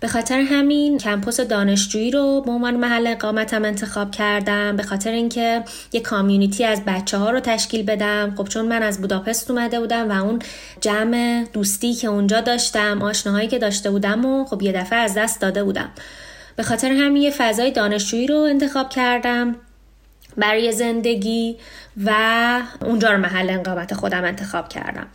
به 0.00 0.08
خاطر 0.08 0.40
همین 0.40 0.98
کمپوس 0.98 1.40
دانشجویی 1.40 2.10
رو 2.10 2.40
به 2.40 2.50
عنوان 2.50 2.76
محل 2.76 3.06
اقامتم 3.06 3.64
انتخاب 3.64 4.10
کردم. 4.10 4.76
به 4.76 4.82
خاطر 4.82 5.10
اینکه 5.10 5.64
یه 5.92 6.00
کامیونیتی 6.00 6.64
از 6.64 6.82
بچه 6.86 7.18
ها 7.18 7.30
رو 7.30 7.40
تشکیل 7.40 7.82
بدم. 7.82 8.34
خب 8.36 8.48
چون 8.48 8.66
من 8.66 8.82
از 8.82 9.00
بوداپست 9.00 9.50
اومده 9.50 9.80
بودم 9.80 10.10
و 10.10 10.24
اون 10.24 10.38
جمع 10.80 11.44
دوستی 11.52 11.94
که 11.94 12.08
اونجا 12.08 12.40
داشتم 12.40 13.02
آشناهایی 13.02 13.48
که 13.48 13.58
داشته 13.58 13.90
بودم 13.90 14.24
و 14.24 14.44
خب 14.44 14.62
یه 14.62 14.72
دفعه 14.72 14.98
از 14.98 15.14
دست 15.14 15.40
داده 15.40 15.64
بودم. 15.64 15.90
به 16.56 16.62
خاطر 16.62 16.90
همین 16.90 17.22
یه 17.22 17.30
فضای 17.30 17.70
دانشجویی 17.70 18.26
رو 18.26 18.36
انتخاب 18.36 18.88
کردم 18.88 19.56
برای 20.36 20.72
زندگی 20.72 21.56
و 22.04 22.12
اونجا 22.82 23.10
رو 23.10 23.18
محل 23.18 23.50
اقامت 23.50 23.94
خودم 23.94 24.24
انتخاب 24.24 24.68
کردم. 24.68 25.06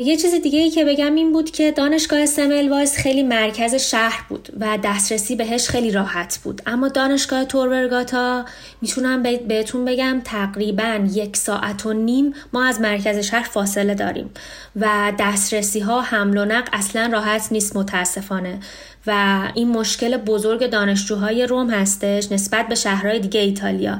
یه 0.00 0.16
چیز 0.16 0.34
دیگه 0.34 0.58
ای 0.58 0.70
که 0.70 0.84
بگم 0.84 1.14
این 1.14 1.32
بود 1.32 1.50
که 1.50 1.72
دانشگاه 1.72 2.26
سمل 2.26 2.68
وایس 2.68 2.96
خیلی 2.96 3.22
مرکز 3.22 3.74
شهر 3.74 4.24
بود 4.28 4.48
و 4.60 4.78
دسترسی 4.84 5.36
بهش 5.36 5.68
خیلی 5.68 5.90
راحت 5.90 6.40
بود. 6.44 6.62
اما 6.66 6.88
دانشگاه 6.88 7.44
تورورگاتا 7.44 8.44
می‌تونم 8.82 9.22
بهتون 9.22 9.84
بگم 9.84 10.20
تقریبا 10.24 11.08
یک 11.12 11.36
ساعت 11.36 11.86
و 11.86 11.92
نیم 11.92 12.34
ما 12.52 12.64
از 12.64 12.80
مرکز 12.80 13.18
شهر 13.18 13.48
فاصله 13.48 13.94
داریم 13.94 14.30
و 14.76 15.12
دسترسی 15.18 15.80
ها 15.80 16.00
حمل 16.00 16.38
و 16.38 16.44
نقل 16.44 16.68
اصلا 16.72 17.08
راحت 17.12 17.48
نیست 17.50 17.76
متاسفانه 17.76 18.60
و 19.06 19.42
این 19.54 19.68
مشکل 19.68 20.16
بزرگ 20.16 20.66
دانشجوهای 20.66 21.46
روم 21.46 21.70
هستش 21.70 22.32
نسبت 22.32 22.68
به 22.68 22.74
شهرهای 22.74 23.18
دیگه 23.20 23.40
ایتالیا. 23.40 23.98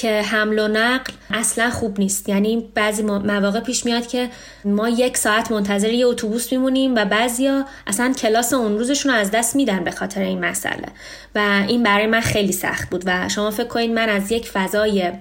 که 0.00 0.22
حمل 0.22 0.58
و 0.58 0.68
نقل 0.68 1.12
اصلا 1.30 1.70
خوب 1.70 2.00
نیست. 2.00 2.28
یعنی 2.28 2.70
بعضی 2.74 3.02
مواقع 3.02 3.60
پیش 3.60 3.84
میاد 3.84 4.06
که 4.06 4.28
ما 4.64 4.88
یک 4.88 5.16
ساعت 5.16 5.52
منتظر 5.52 5.92
یه 5.92 6.06
اتوبوس 6.06 6.52
میمونیم 6.52 6.94
و 6.94 7.04
بعضیا 7.04 7.64
اصلا 7.86 8.12
کلاس 8.12 8.52
اون 8.52 8.78
روزشون 8.78 9.12
رو 9.12 9.18
از 9.18 9.30
دست 9.30 9.56
میدن 9.56 9.84
به 9.84 9.90
خاطر 9.90 10.20
این 10.20 10.44
مسئله. 10.44 10.88
و 11.34 11.64
این 11.68 11.82
برای 11.82 12.06
من 12.06 12.20
خیلی 12.20 12.52
سخت 12.52 12.90
بود 12.90 13.02
و 13.06 13.28
شما 13.28 13.50
فکر 13.50 13.66
کنید 13.66 13.90
من 13.90 14.08
از 14.08 14.32
یک 14.32 14.48
فضای 14.48 15.12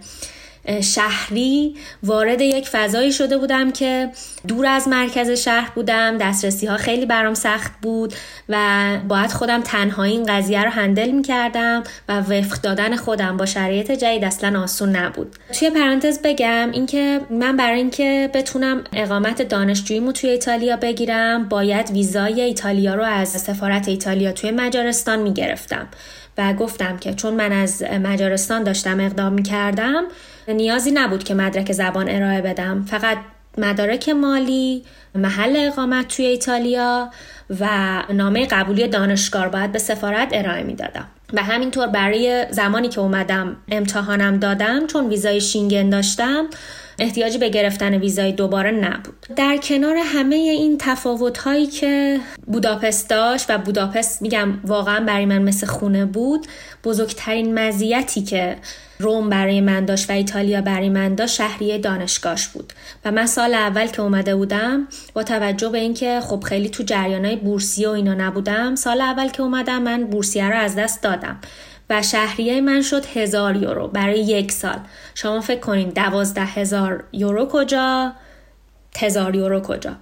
شهری 0.82 1.76
وارد 2.04 2.42
یک 2.42 2.70
فضایی 2.70 3.12
شده 3.12 3.38
بودم 3.38 3.72
که 3.72 4.10
دور 4.48 4.66
از 4.66 4.88
مرکز 4.88 5.30
شهر 5.30 5.72
بودم. 5.76 6.18
دسترسی 6.18 6.68
ها 6.68 6.78
خیلی 6.78 7.06
برام 7.06 7.34
سخت 7.34 7.72
بود 7.82 8.14
و 8.50 8.98
باید 9.08 9.32
خودم 9.32 9.62
تنها 9.62 10.04
این 10.04 10.26
قضیه 10.26 10.64
رو 10.64 10.70
هندل 10.70 11.12
می 11.12 11.22
کردم 11.22 11.84
و 12.10 12.20
وفق 12.20 12.62
دادن 12.62 12.96
خودم 12.96 13.38
با 13.38 13.46
شرایط 13.46 13.92
جدید 13.92 14.24
اصلا 14.24 14.62
آسون 14.62 14.96
نبود. 14.96 15.36
توی 15.60 15.70
پرانتز 15.70 16.20
بگم 16.24 16.70
اینکه 16.72 17.22
من 17.30 17.58
برای 17.58 17.78
اینکه 17.78 18.30
بتونم 18.34 18.84
اقامت 18.94 19.42
دانشجوییمو 19.42 20.12
توی 20.12 20.30
ایتالیا 20.30 20.78
بگیرم 20.78 21.50
باید 21.50 21.92
ویزای 21.92 22.42
ایتالیا 22.42 22.96
رو 22.96 23.04
از 23.04 23.30
سفارت 23.30 23.88
ایتالیا 23.88 24.32
توی 24.32 24.52
مجارستان 24.52 25.20
می 25.20 25.34
گرفتم 25.34 25.88
و 26.38 26.54
گفتم 26.54 26.98
که 26.98 27.14
چون 27.14 27.34
من 27.34 27.52
از 27.52 27.84
مجارستان 27.84 28.64
داشتم 28.64 29.00
اقدام 29.00 29.34
می 29.34 29.44
کردم 29.44 30.04
نیازی 30.48 30.92
نبود 30.92 31.24
که 31.24 31.34
مدرک 31.34 31.72
زبان 31.72 32.10
ارائه 32.10 32.42
بدم. 32.42 32.86
فقط 32.86 33.18
مدارک 33.58 34.10
مالی 34.10 34.84
محل 35.16 35.68
اقامت 35.68 36.08
توی 36.08 36.26
ایتالیا 36.26 37.10
و 37.60 37.68
نامه 38.14 38.46
قبولی 38.46 38.88
دانشگاه 38.88 39.50
باید 39.50 39.72
به 39.72 39.80
سفارت 39.80 40.30
ارائه 40.32 40.64
می‌دادم. 40.64 41.08
و 41.34 41.44
همینطور 41.44 41.88
برای 41.88 42.46
زمانی 42.50 42.90
که 42.90 43.00
اومدم 43.00 43.56
امتحانم 43.72 44.38
دادم 44.38 44.88
چون 44.88 45.10
ویزای 45.10 45.42
شینگن 45.42 45.90
داشتم 45.90 46.46
احتیاجی 47.00 47.38
به 47.38 47.50
گرفتن 47.50 47.94
ویزای 47.94 48.32
دوباره 48.32 48.72
نبود. 48.72 49.28
در 49.36 49.58
کنار 49.58 49.96
همه 50.06 50.36
این 50.36 50.78
تفاوت 50.78 51.38
هایی 51.38 51.68
که 51.68 52.20
بوداپست 52.48 53.10
داشت 53.10 53.46
و 53.50 53.58
بوداپست 53.58 54.22
میگم 54.22 54.60
واقعا 54.64 55.06
برای 55.06 55.26
من 55.26 55.42
مثل 55.42 55.68
خونه 55.68 56.06
بود 56.06 56.48
بزرگترین 56.84 57.60
مزیتی 57.60 58.22
که 58.22 58.58
روم 59.00 59.30
برای 59.30 59.62
من 59.62 59.86
داشت 59.86 60.10
و 60.10 60.14
ایتالیا 60.14 60.62
برای 60.62 60.90
من 60.90 61.16
داشت 61.16 61.36
شهریه 61.36 61.78
دانشگاهش 61.78 62.48
بود. 62.48 62.74
و 63.06 63.12
من 63.12 63.26
سال 63.26 63.54
اول 63.54 63.88
که 63.88 64.02
اومده 64.02 64.36
بودم 64.36 64.88
با 65.14 65.24
توجه 65.24 65.70
به 65.70 65.78
اینکه 65.78 66.20
خب 66.24 66.44
خیلی 66.44 66.70
تو 66.70 66.84
جریانای 66.84 67.36
بورسیه 67.36 67.90
و 67.90 67.92
اینا 67.92 68.14
نبودم 68.14 68.76
سال 68.76 69.02
اول 69.02 69.30
که 69.30 69.42
اومدم 69.42 69.82
من 69.82 70.04
بورسیه 70.04 70.50
رو 70.50 70.58
از 70.58 70.76
دست 70.76 71.04
دادم. 71.04 71.40
و 71.90 72.02
شهریه 72.02 72.62
من 72.62 72.82
شد 72.82 73.06
هزار 73.06 73.56
یورو 73.56 73.88
برای 73.88 74.20
یک 74.20 74.52
سال. 74.52 74.78
شما 75.16 75.42
فکر 75.42 75.60
کنین 75.60 75.90
دوازده 75.90 76.46
هزار 76.46 77.04
یورو 77.14 77.46
کجا؟ 77.46 78.12
هزار 78.98 79.36
یورو 79.36 79.62
کجا؟ 79.62 79.96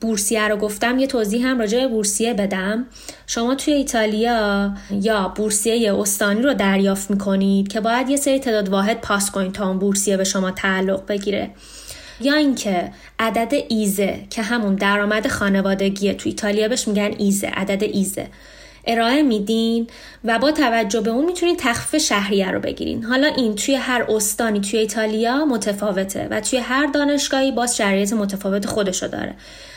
بورسیه 0.00 0.48
رو 0.48 0.56
گفتم 0.56 0.98
یه 0.98 1.06
توضیح 1.06 1.46
هم 1.46 1.58
راجع 1.58 1.78
به 1.78 1.88
بورسیه 1.88 2.34
بدم. 2.34 2.86
شما 3.26 3.54
توی 3.54 3.74
ایتالیا 3.74 4.74
یا 4.90 5.28
بورسیه 5.28 5.94
استانی 5.94 6.42
رو 6.42 6.54
دریافت 6.54 7.10
می‌کنید 7.10 7.68
که 7.68 7.80
باید 7.80 8.08
یه 8.08 8.16
سری 8.16 8.38
تعداد 8.38 8.68
واحد 8.68 9.00
پاس 9.00 9.30
کنید 9.30 9.52
تا 9.52 9.68
اون 9.68 9.78
بورسیه 9.78 10.16
به 10.16 10.24
شما 10.24 10.50
تعلق 10.50 11.06
بگیره. 11.06 11.50
یا 12.20 12.34
اینکه 12.34 12.92
عدد 13.18 13.52
ایزه 13.68 14.20
که 14.30 14.42
همون 14.42 14.74
درآمد 14.74 15.28
خانوادگیه 15.28 16.14
تو 16.14 16.28
ایتالیا 16.28 16.68
بهش 16.68 16.88
میگن 16.88 17.14
ایزه 17.18 17.46
عدد 17.46 17.82
ایزه. 17.82 18.26
ارائه 18.86 19.22
میدین 19.22 19.86
و 20.24 20.38
با 20.38 20.52
توجه 20.52 21.00
به 21.00 21.10
اون 21.10 21.24
می‌تونید 21.24 21.58
تخفیف 21.58 22.02
شهریه 22.02 22.50
رو 22.50 22.60
بگیرین. 22.60 23.04
حالا 23.04 23.26
این 23.26 23.54
توی 23.54 23.74
هر 23.74 24.06
استانی 24.08 24.60
توی 24.60 24.78
ایتالیا 24.78 25.44
متفاوته 25.44 26.28
و 26.30 26.40
توی 26.40 26.58
هر 26.58 26.86
دانشگاهی 26.86 27.52
باز 27.52 27.76
شرایط 27.76 28.12
متفاوت 28.12 28.66
خودشو 28.66 29.06
داره. 29.06 29.34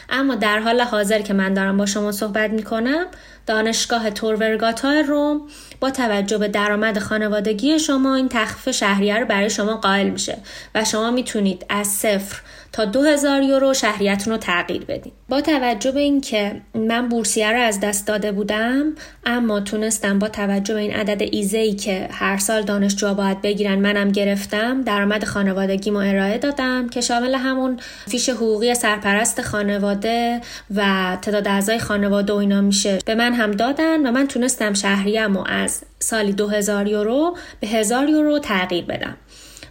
اما 0.09 0.35
در 0.35 0.59
حال 0.59 0.81
حاضر 0.81 1.21
که 1.21 1.33
من 1.33 1.53
دارم 1.53 1.77
با 1.77 1.85
شما 1.85 2.11
صحبت 2.11 2.51
می‌کنم 2.51 3.05
دانشگاه 3.47 4.09
تورورگاتا 4.09 4.99
روم 4.99 5.41
با 5.79 5.91
توجه 5.91 6.37
به 6.37 6.47
درآمد 6.47 6.99
خانوادگی 6.99 7.79
شما 7.79 8.15
این 8.15 8.29
تخفیف 8.29 8.75
شهریه 8.75 9.19
رو 9.19 9.25
برای 9.25 9.49
شما 9.49 9.75
قائل 9.75 10.09
میشه 10.09 10.37
و 10.75 10.85
شما 10.85 11.11
می‌تونید 11.11 11.65
از 11.69 11.87
صفر 11.87 12.41
تا 12.75 12.85
2000 12.85 13.41
یورو 13.43 13.73
شهریتون 13.73 14.33
رو 14.33 14.39
تغییر 14.39 14.85
بدین. 14.85 15.13
با 15.29 15.41
توجه 15.41 15.91
به 15.91 15.99
اینکه 15.99 16.61
من 16.73 17.09
بورسیه 17.09 17.51
رو 17.51 17.59
از 17.59 17.79
دست 17.79 18.07
داده 18.07 18.31
بودم 18.31 18.95
اما 19.25 19.59
تونستم 19.59 20.19
با 20.19 20.27
توجه 20.27 20.73
به 20.73 20.79
این 20.79 20.93
عدد 20.93 21.21
ایزه 21.31 21.57
ای 21.57 21.73
که 21.73 22.07
هر 22.11 22.37
سال 22.37 22.61
دانشجوها 22.61 23.13
باید 23.13 23.41
بگیرن 23.41 23.79
منم 23.79 24.11
گرفتم 24.11 24.81
درآمد 24.81 25.23
خانوادگیمو 25.23 25.97
ارائه 25.97 26.37
دادم 26.37 26.89
که 26.89 27.01
شامل 27.01 27.35
همون 27.35 27.79
فیش 28.07 28.29
حقوقی 28.29 28.75
سرپرست 28.75 29.41
خانواده 29.41 30.41
و 30.75 30.81
تعداد 31.21 31.47
اعضای 31.47 31.79
خانواده 31.79 32.33
و 32.33 32.35
اینا 32.35 32.61
میشه 32.61 32.99
به 33.05 33.15
من 33.15 33.33
هم 33.33 33.51
دادن 33.51 34.07
و 34.07 34.11
من 34.11 34.27
تونستم 34.27 34.73
شهریه‌مو 34.73 35.43
از 35.47 35.83
سالی 35.99 36.31
2000 36.33 36.87
یورو 36.87 37.37
به 37.59 37.67
1000 37.67 38.09
یورو 38.09 38.39
تغییر 38.39 38.85
بدم. 38.85 39.17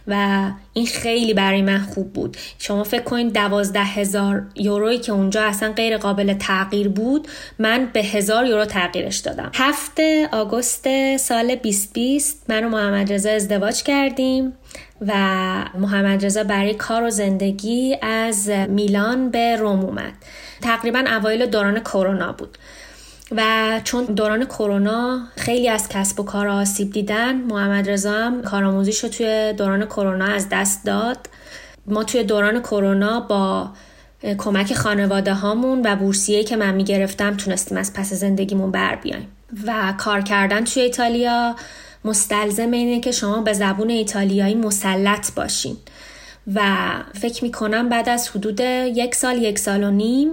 و 0.07 0.51
این 0.73 0.85
خیلی 0.85 1.33
برای 1.33 1.61
من 1.61 1.79
خوب 1.79 2.13
بود. 2.13 2.37
شما 2.59 2.83
فکر 2.83 3.03
کنید 3.03 3.33
دوازده 3.33 3.83
هزار 3.83 4.43
یورویی 4.55 4.97
که 4.97 5.11
اونجا 5.11 5.43
اصلا 5.43 5.71
غیر 5.71 5.97
قابل 5.97 6.33
تغییر 6.33 6.89
بود 6.89 7.27
من 7.59 7.89
به 7.93 8.03
هزار 8.03 8.45
یورو 8.45 8.65
تغییرش 8.65 9.17
دادم. 9.17 9.51
هفته 9.53 10.29
آگوست 10.31 11.17
سال 11.17 11.55
2020 11.55 12.45
من 12.49 12.63
و 12.63 12.69
محمد 12.69 13.13
رضا 13.13 13.29
ازدواج 13.29 13.83
کردیم 13.83 14.53
و 15.01 15.13
محمد 15.77 16.25
رضا 16.25 16.43
برای 16.43 16.73
کار 16.73 17.03
و 17.03 17.09
زندگی 17.09 17.97
از 18.01 18.49
میلان 18.49 19.31
به 19.31 19.55
روم 19.55 19.79
اومد. 19.79 20.13
تقریبا 20.61 20.99
اوایل 20.99 21.45
دوران 21.45 21.79
کرونا 21.79 22.31
بود. 22.31 22.57
و 23.31 23.81
چون 23.83 24.05
دوران 24.05 24.45
کرونا 24.45 25.19
خیلی 25.35 25.69
از 25.69 25.89
کسب 25.89 26.19
و 26.19 26.23
کار 26.23 26.47
آسیب 26.47 26.91
دیدن 26.91 27.35
محمد 27.35 27.89
رضا 27.89 28.11
هم 28.11 28.41
کارآموزیش 28.41 29.03
رو 29.03 29.09
توی 29.09 29.53
دوران 29.57 29.85
کرونا 29.85 30.25
از 30.25 30.49
دست 30.51 30.85
داد. 30.85 31.17
ما 31.87 32.03
توی 32.03 32.23
دوران 32.23 32.59
کرونا 32.59 33.19
با 33.19 33.69
کمک 34.37 34.73
خانواده 34.73 35.33
هامون 35.33 35.81
و 35.85 35.95
بورسیه 35.95 36.43
که 36.43 36.55
من 36.55 36.73
می‌گرفتم 36.73 37.37
تونستیم 37.37 37.77
از 37.77 37.93
پس 37.93 38.13
زندگیمون 38.13 38.71
بر 38.71 38.95
بیایم. 38.95 39.27
و 39.67 39.93
کار 39.97 40.21
کردن 40.21 40.63
توی 40.63 40.83
ایتالیا 40.83 41.55
مستلزم 42.05 42.71
اینه 42.71 42.99
که 42.99 43.11
شما 43.11 43.41
به 43.41 43.53
زبون 43.53 43.89
ایتالیایی 43.89 44.55
مسلط 44.55 45.33
باشین. 45.35 45.77
و 46.53 46.61
فکر 47.21 47.43
می‌کنم 47.43 47.89
بعد 47.89 48.09
از 48.09 48.29
حدود 48.29 48.59
یک 48.59 49.15
سال 49.15 49.37
یک 49.37 49.59
سال 49.59 49.83
و 49.83 49.91
نیم 49.91 50.31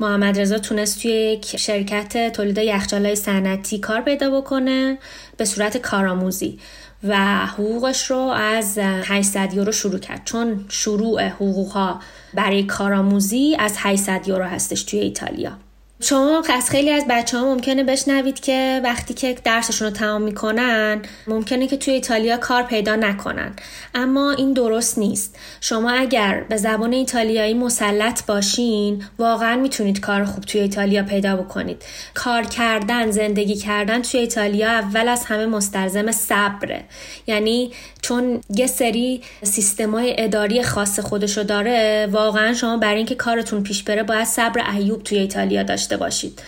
محمد 0.00 0.40
رضا 0.40 0.58
تونست 0.58 1.02
توی 1.02 1.10
یک 1.10 1.56
شرکت 1.56 2.32
تولید 2.32 2.58
یخچالای 2.58 3.16
صنعتی 3.16 3.78
کار 3.78 4.00
پیدا 4.00 4.40
بکنه 4.40 4.98
به 5.36 5.44
صورت 5.44 5.76
کارآموزی 5.76 6.58
و 7.04 7.16
حقوقش 7.46 8.10
رو 8.10 8.18
از 8.18 8.78
800 8.78 9.54
یورو 9.54 9.72
شروع 9.72 9.98
کرد. 9.98 10.22
چون 10.24 10.64
شروع 10.68 11.22
حقوقها 11.22 12.00
برای 12.34 12.62
کارآموزی 12.62 13.56
از 13.58 13.74
800 13.78 14.28
یورو 14.28 14.44
هستش 14.44 14.82
توی 14.82 14.98
ایتالیا. 14.98 15.52
شما 16.00 16.42
از 16.54 16.70
خیلی 16.70 16.90
از 16.90 17.04
بچه 17.08 17.38
ها 17.38 17.44
ممکنه 17.44 17.84
بشنوید 17.84 18.40
که 18.40 18.80
وقتی 18.84 19.14
که 19.14 19.36
درسشون 19.44 19.88
رو 19.88 19.94
تمام 19.94 20.22
می‌کنن 20.22 21.02
ممکنه 21.26 21.66
که 21.66 21.76
توی 21.76 21.94
ایتالیا 21.94 22.36
کار 22.36 22.62
پیدا 22.62 22.96
نکنن. 22.96 23.52
اما 23.94 24.30
این 24.32 24.52
درست 24.52 24.98
نیست. 24.98 25.38
شما 25.60 25.90
اگر 25.90 26.44
به 26.48 26.56
زبان 26.56 26.92
ایتالیایی 26.92 27.54
مسلط 27.54 28.26
باشین 28.26 29.04
واقعا 29.18 29.56
می‌تونید 29.56 30.00
کار 30.00 30.24
خوب 30.24 30.44
توی 30.44 30.60
ایتالیا 30.60 31.02
پیدا 31.02 31.36
بکنید. 31.36 31.82
کار 32.14 32.42
کردن 32.42 33.10
زندگی 33.10 33.54
کردن 33.56 34.02
توی 34.02 34.20
ایتالیا 34.20 34.70
اول 34.70 35.08
از 35.08 35.24
همه 35.24 35.46
مستلزم 35.46 36.10
صبره. 36.10 36.84
یعنی 37.26 37.72
چون 38.02 38.40
یه 38.56 38.66
سری 38.66 39.22
سیستمای 39.42 40.14
اداری 40.18 40.62
خاص 40.62 41.00
خودشو 41.00 41.42
داره 41.42 42.08
واقعا 42.12 42.54
شما 42.54 42.76
برای 42.76 42.96
اینکه 42.96 43.14
کارتون 43.14 43.62
پیش 43.62 43.82
بره 43.82 44.02
باید 44.02 44.24
صبر 44.24 44.70
ایوب 44.70 45.02
توی 45.02 45.18
ایتالیا 45.18 45.62
داشته 45.86 45.96
باشید. 45.96 46.42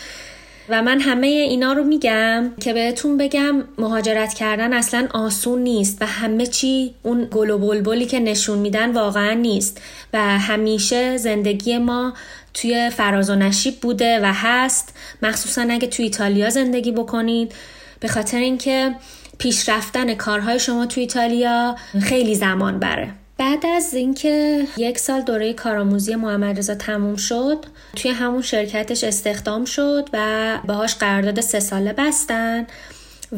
و 0.69 0.83
من 0.83 1.01
همه 1.01 1.27
اینا 1.27 1.73
رو 1.73 1.85
میگم 1.85 2.53
که 2.61 2.73
بهتون 2.73 3.17
بگم 3.17 3.65
مهاجرت 3.79 4.35
کردن 4.35 4.73
اصلا 4.73 5.09
آسون 5.15 5.63
نیست 5.63 6.03
و 6.03 6.07
همه 6.07 6.47
چی 6.47 6.95
اون 7.03 7.29
گل 7.31 7.51
و 7.51 7.59
بلبلی 7.59 8.07
که 8.07 8.21
نشون 8.21 8.59
میدن 8.59 8.93
واقعا 8.93 9.33
نیست. 9.33 9.81
و 10.13 10.39
همیشه 10.39 11.17
زندگی 11.17 11.79
ما 11.79 12.15
توی 12.55 12.91
فراز 12.91 13.31
و 13.31 13.35
نشیب 13.35 13.81
بوده 13.81 14.21
و 14.23 14.33
هست. 14.35 14.97
مخصوصا 15.23 15.63
اگه 15.71 15.89
توی 15.89 16.05
ایتالیا 16.05 16.51
زندگی 16.51 16.93
بکنید. 16.93 17.53
به 18.01 18.09
خاطر 18.09 18.39
اینکه 18.39 18.95
پیشرفتن 19.39 20.15
کارهای 20.15 20.61
شما 20.61 20.87
توی 20.87 21.01
ایتالیا 21.01 21.77
خیلی 22.01 22.35
زمان 22.35 22.79
بره. 22.79 23.13
بعد 23.39 23.67
از 23.67 23.95
اینکه 23.95 24.67
یک 24.77 24.99
سال 24.99 25.21
دوره 25.21 25.53
کارآموزی 25.53 26.15
محمد 26.15 26.59
رضا 26.59 26.75
تموم 26.75 27.17
شد 27.17 27.59
توی 27.97 28.11
همون 28.11 28.43
شرکتش 28.43 29.05
استخدام 29.05 29.65
شد 29.65 30.09
و 30.13 30.59
باهاش 30.65 30.95
قرارداد 30.95 31.41
سه 31.41 31.61
ساله 31.61 31.93
بستن 31.93 32.67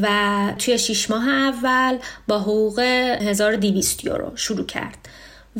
و 0.00 0.08
توی 0.58 0.78
شیش 0.78 1.10
ماه 1.10 1.28
اول 1.28 1.98
با 2.28 2.38
حقوق 2.38 2.78
1200 2.78 4.04
یورو 4.04 4.32
شروع 4.36 4.66
کرد. 4.66 4.98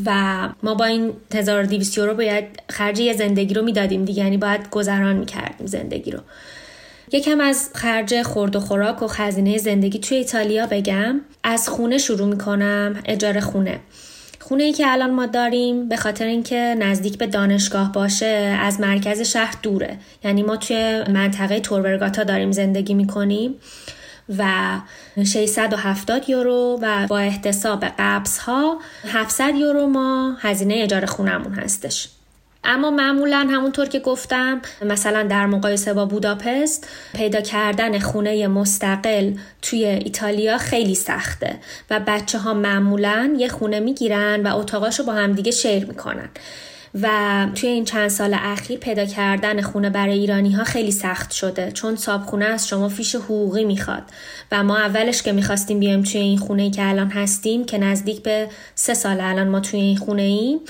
و 0.06 0.48
ما 0.62 0.74
با 0.74 0.84
این 0.84 1.12
1200 1.34 1.98
یورو 1.98 2.14
باید 2.14 2.44
خرج 2.68 3.00
یه 3.00 3.12
زندگی 3.12 3.54
رو 3.54 3.62
می‌دادیم 3.62 4.04
دیگه 4.04 4.22
یعنی 4.22 4.36
باید 4.36 4.70
گذران 4.70 5.16
می‌کردیم 5.16 5.66
زندگی 5.66 6.10
رو. 6.10 6.20
یکم 7.12 7.40
از 7.40 7.70
خرج 7.74 8.22
خورد 8.22 8.56
و 8.56 8.60
خوراک 8.60 9.02
و 9.02 9.06
خزینه 9.06 9.58
زندگی 9.58 9.98
توی 9.98 10.16
ایتالیا 10.16 10.66
بگم. 10.66 11.20
از 11.44 11.68
خونه 11.68 11.98
شروع 11.98 12.28
می‌کنم 12.28 12.96
اجاره 13.04 13.40
خونه. 13.40 13.80
خونه 14.50 14.64
ای 14.64 14.72
که 14.72 14.92
الان 14.92 15.10
ما 15.10 15.26
داریم 15.26 15.88
به 15.88 15.96
خاطر 15.96 16.26
اینکه 16.26 16.76
نزدیک 16.78 17.18
به 17.18 17.26
دانشگاه 17.26 17.92
باشه 17.92 18.58
از 18.60 18.80
مرکز 18.80 19.20
شهر 19.20 19.54
دوره. 19.62 19.98
یعنی 20.24 20.42
ما 20.42 20.56
توی 20.56 21.04
منطقه 21.08 21.60
توربرگاتا 21.60 22.24
داریم 22.24 22.52
زندگی 22.52 22.94
می‌کنیم 22.94 23.54
و 24.38 24.44
670 25.26 26.28
یورو 26.28 26.78
و 26.82 27.06
با 27.06 27.18
احتساب 27.18 27.84
قبض 27.98 28.38
ها 28.38 28.78
700 29.06 29.54
یورو 29.54 29.86
ما 29.86 30.36
هزینه 30.40 30.74
اجاره 30.74 31.06
خونمون 31.06 31.54
هستش. 31.54 32.08
اما 32.64 32.90
معمولا 32.90 33.48
همونطور 33.50 33.88
که 33.88 33.98
گفتم 33.98 34.60
مثلا 34.82 35.22
در 35.22 35.46
مقایسه 35.46 35.94
با 35.94 36.04
بوداپست 36.04 36.88
پیدا 37.14 37.40
کردن 37.40 37.98
خونه 37.98 38.48
مستقل 38.48 39.32
توی 39.62 39.84
ایتالیا 39.84 40.58
خیلی 40.58 40.94
سخته 40.94 41.58
و 41.90 42.00
بچه 42.06 42.38
ها 42.38 42.54
معمولا 42.54 43.34
یه 43.38 43.48
خونه 43.48 43.80
می‌گیرن 43.80 44.46
و 44.46 44.56
اتاقاشو 44.56 45.04
با 45.04 45.12
همدیگه 45.12 45.50
شیر 45.50 45.84
می‌کنن. 45.86 46.28
و 46.94 47.08
توی 47.54 47.68
این 47.68 47.84
چند 47.84 48.08
سال 48.08 48.36
اخیر 48.38 48.78
پیدا 48.78 49.04
کردن 49.04 49.62
خونه 49.62 49.90
برای 49.90 50.18
ایرانی 50.18 50.52
ها 50.52 50.64
خیلی 50.64 50.90
سخت 50.90 51.30
شده 51.30 51.72
چون 51.72 51.96
صابخونه 51.96 52.44
از 52.44 52.68
شما 52.68 52.88
فیش 52.88 53.14
حقوقی 53.14 53.64
می‌خواد 53.64 54.02
و 54.52 54.64
ما 54.64 54.78
اولش 54.78 55.22
که 55.22 55.32
می‌خواستیم 55.32 55.80
بیایم 55.80 56.02
توی 56.02 56.20
این 56.20 56.38
خونه 56.38 56.62
ای 56.62 56.70
که 56.70 56.88
الان 56.88 57.10
هستیم 57.10 57.64
که 57.64 57.78
نزدیک 57.78 58.22
به 58.22 58.48
سه 58.74 58.94
سال 58.94 59.20
الان 59.20 59.48
ما 59.48 59.60
توی 59.60 59.80
این 59.80 59.96
خونه 59.96 60.22
ایم 60.22 60.60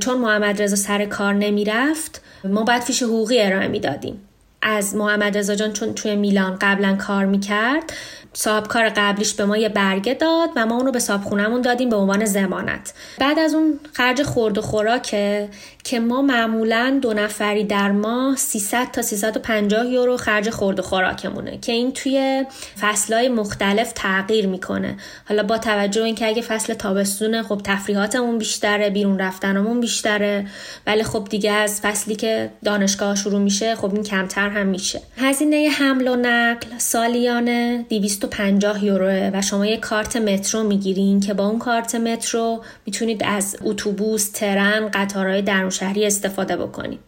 چون 0.00 0.18
محمد 0.18 0.62
رضا 0.62 0.76
سر 0.76 1.04
کار 1.04 1.34
نمی‌رفت 1.34 2.22
ما 2.44 2.62
باید 2.62 2.82
فیش 2.82 3.02
حقوقی 3.02 3.42
ارائه 3.42 3.68
می‌دادیم. 3.68 4.20
از 4.62 4.94
محمد 4.94 5.38
رضا 5.38 5.54
جان 5.54 5.72
چون 5.72 5.94
توی 5.94 6.16
میلان 6.16 6.56
قبلا 6.60 6.96
کار 6.96 7.24
می‌کرد 7.24 7.92
صاحب 8.32 8.66
کار 8.68 8.88
قبلیش 8.88 9.34
به 9.34 9.44
ما 9.44 9.56
یه 9.56 9.68
برگه 9.68 10.14
داد 10.14 10.48
و 10.56 10.66
ما 10.66 10.76
اونو 10.76 10.92
به 10.92 10.98
صاحب 10.98 11.24
خونمون 11.24 11.60
دادیم 11.60 11.88
به 11.88 11.96
عنوان 11.96 12.24
زمانت 12.24 12.92
بعد 13.18 13.38
از 13.38 13.54
اون 13.54 13.80
خرج 13.92 14.22
خورد 14.22 14.58
و 14.58 14.62
خوراکه 14.62 15.48
که 15.90 16.00
ما 16.00 16.22
معمولا 16.22 16.98
دو 17.02 17.14
نفری 17.14 17.64
در 17.64 17.90
ماه 17.90 18.36
300 18.36 18.90
تا 18.90 19.02
350 19.02 19.86
یورو 19.86 20.16
خرج 20.16 20.50
خورد 20.50 20.78
و 20.78 20.82
خوراکمونه 20.82 21.58
که 21.58 21.72
این 21.72 21.92
توی 21.92 22.44
فصلهای 22.80 23.28
مختلف 23.28 23.92
تغییر 23.94 24.46
می‌کنه. 24.46 24.96
حالا 25.28 25.42
با 25.42 25.58
توجه 25.58 26.02
اینکه 26.02 26.26
اگه 26.26 26.42
فصل 26.42 26.74
تابستونه 26.74 27.42
خب 27.42 27.60
تفریحاتمون 27.64 28.38
بیشتره 28.38 28.90
بیرون 28.90 29.18
رفتنمون 29.18 29.80
بیشتره. 29.80 30.46
ولی 30.86 31.02
خب 31.02 31.26
دیگه 31.30 31.52
از 31.52 31.80
فصلی 31.80 32.16
که 32.16 32.50
دانشگاه 32.64 33.16
شروع 33.16 33.40
میشه 33.40 33.74
خب 33.74 33.94
این 33.94 34.02
کمتر 34.02 34.48
هم 34.48 34.66
میشه. 34.66 35.00
هزینه 35.16 35.68
حمل 35.78 36.08
و 36.08 36.16
نقل 36.16 36.66
سالیانه 36.78 37.84
250 37.88 38.84
یوروه 38.84 39.30
و 39.34 39.42
شما 39.42 39.66
یه 39.66 39.76
کارت 39.76 40.16
مترو 40.16 40.62
می‌گیرین 40.62 41.20
که 41.20 41.34
با 41.34 41.46
اون 41.46 41.58
کارت 41.58 41.94
مترو 41.94 42.62
می‌تونید 42.86 43.22
از 43.24 43.56
اتوبوس 43.62 44.30
ترن 44.30 44.88
قطارهای 44.88 45.42
در 45.42 45.64
شهری 45.80 46.06
استفاده 46.06 46.56
بکنید. 46.56 47.00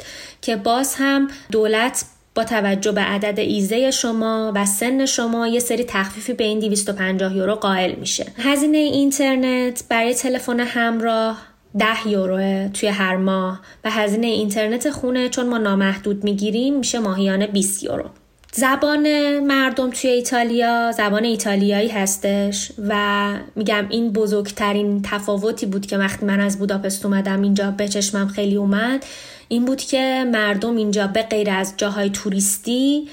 که 0.42 0.56
باز 0.56 0.94
هم 0.98 1.28
دولت 1.52 2.04
با 2.35 2.44
توجه 2.44 2.92
به 2.92 3.00
عدد 3.00 3.38
ایزه 3.38 3.90
شما 3.90 4.52
و 4.54 4.66
سن 4.66 5.06
شما 5.06 5.48
یه 5.48 5.61
سری 5.61 5.85
تخفیفی 5.85 6.32
به 6.32 6.44
این 6.44 6.58
250 6.58 7.37
یورو 7.37 7.54
قائل 7.54 7.94
میشه. 7.94 8.26
هزینه 8.38 8.78
اینترنت 8.78 9.85
برای 9.88 10.14
تلفن 10.14 10.61
همراه 10.61 11.38
10 11.78 12.08
یورو 12.08 12.68
توی 12.68 12.88
هر 12.88 13.16
ماه 13.16 13.61
و 13.85 13.90
هزینه 13.90 14.26
اینترنت 14.26 14.90
خونه 14.90 15.28
چون 15.28 15.48
ما 15.48 15.58
نامحدود 15.58 16.24
می‌گیریم 16.24 16.78
میشه 16.78 16.98
ماهیانه 16.98 17.46
20 17.46 17.82
یورو. 17.82 18.04
زبان 18.54 19.38
مردم 19.38 19.90
توی 19.90 20.10
ایتالیا 20.10 20.92
زبان 20.92 21.24
ایتالیایی 21.24 21.88
هستش 21.88 22.72
و 22.88 23.34
میگم 23.56 23.86
این 23.88 24.12
بزرگترین 24.12 25.02
تفاوتی 25.02 25.66
بود 25.66 25.86
که 25.86 25.98
وقتی 25.98 26.26
من 26.26 26.40
از 26.40 26.58
بوداپست 26.58 27.06
اومدم 27.06 27.42
اینجا 27.42 27.70
به 27.70 27.88
چشمم 27.88 28.28
خیلی 28.28 28.56
اومد 28.56 29.04
این 29.48 29.64
بود 29.64 29.80
که 29.80 30.24
مردم 30.32 30.76
اینجا 30.76 31.06
به 31.06 31.22
غیر 31.22 31.50
از 31.50 31.74
جاهای 31.76 32.10
توریستی 32.10 33.08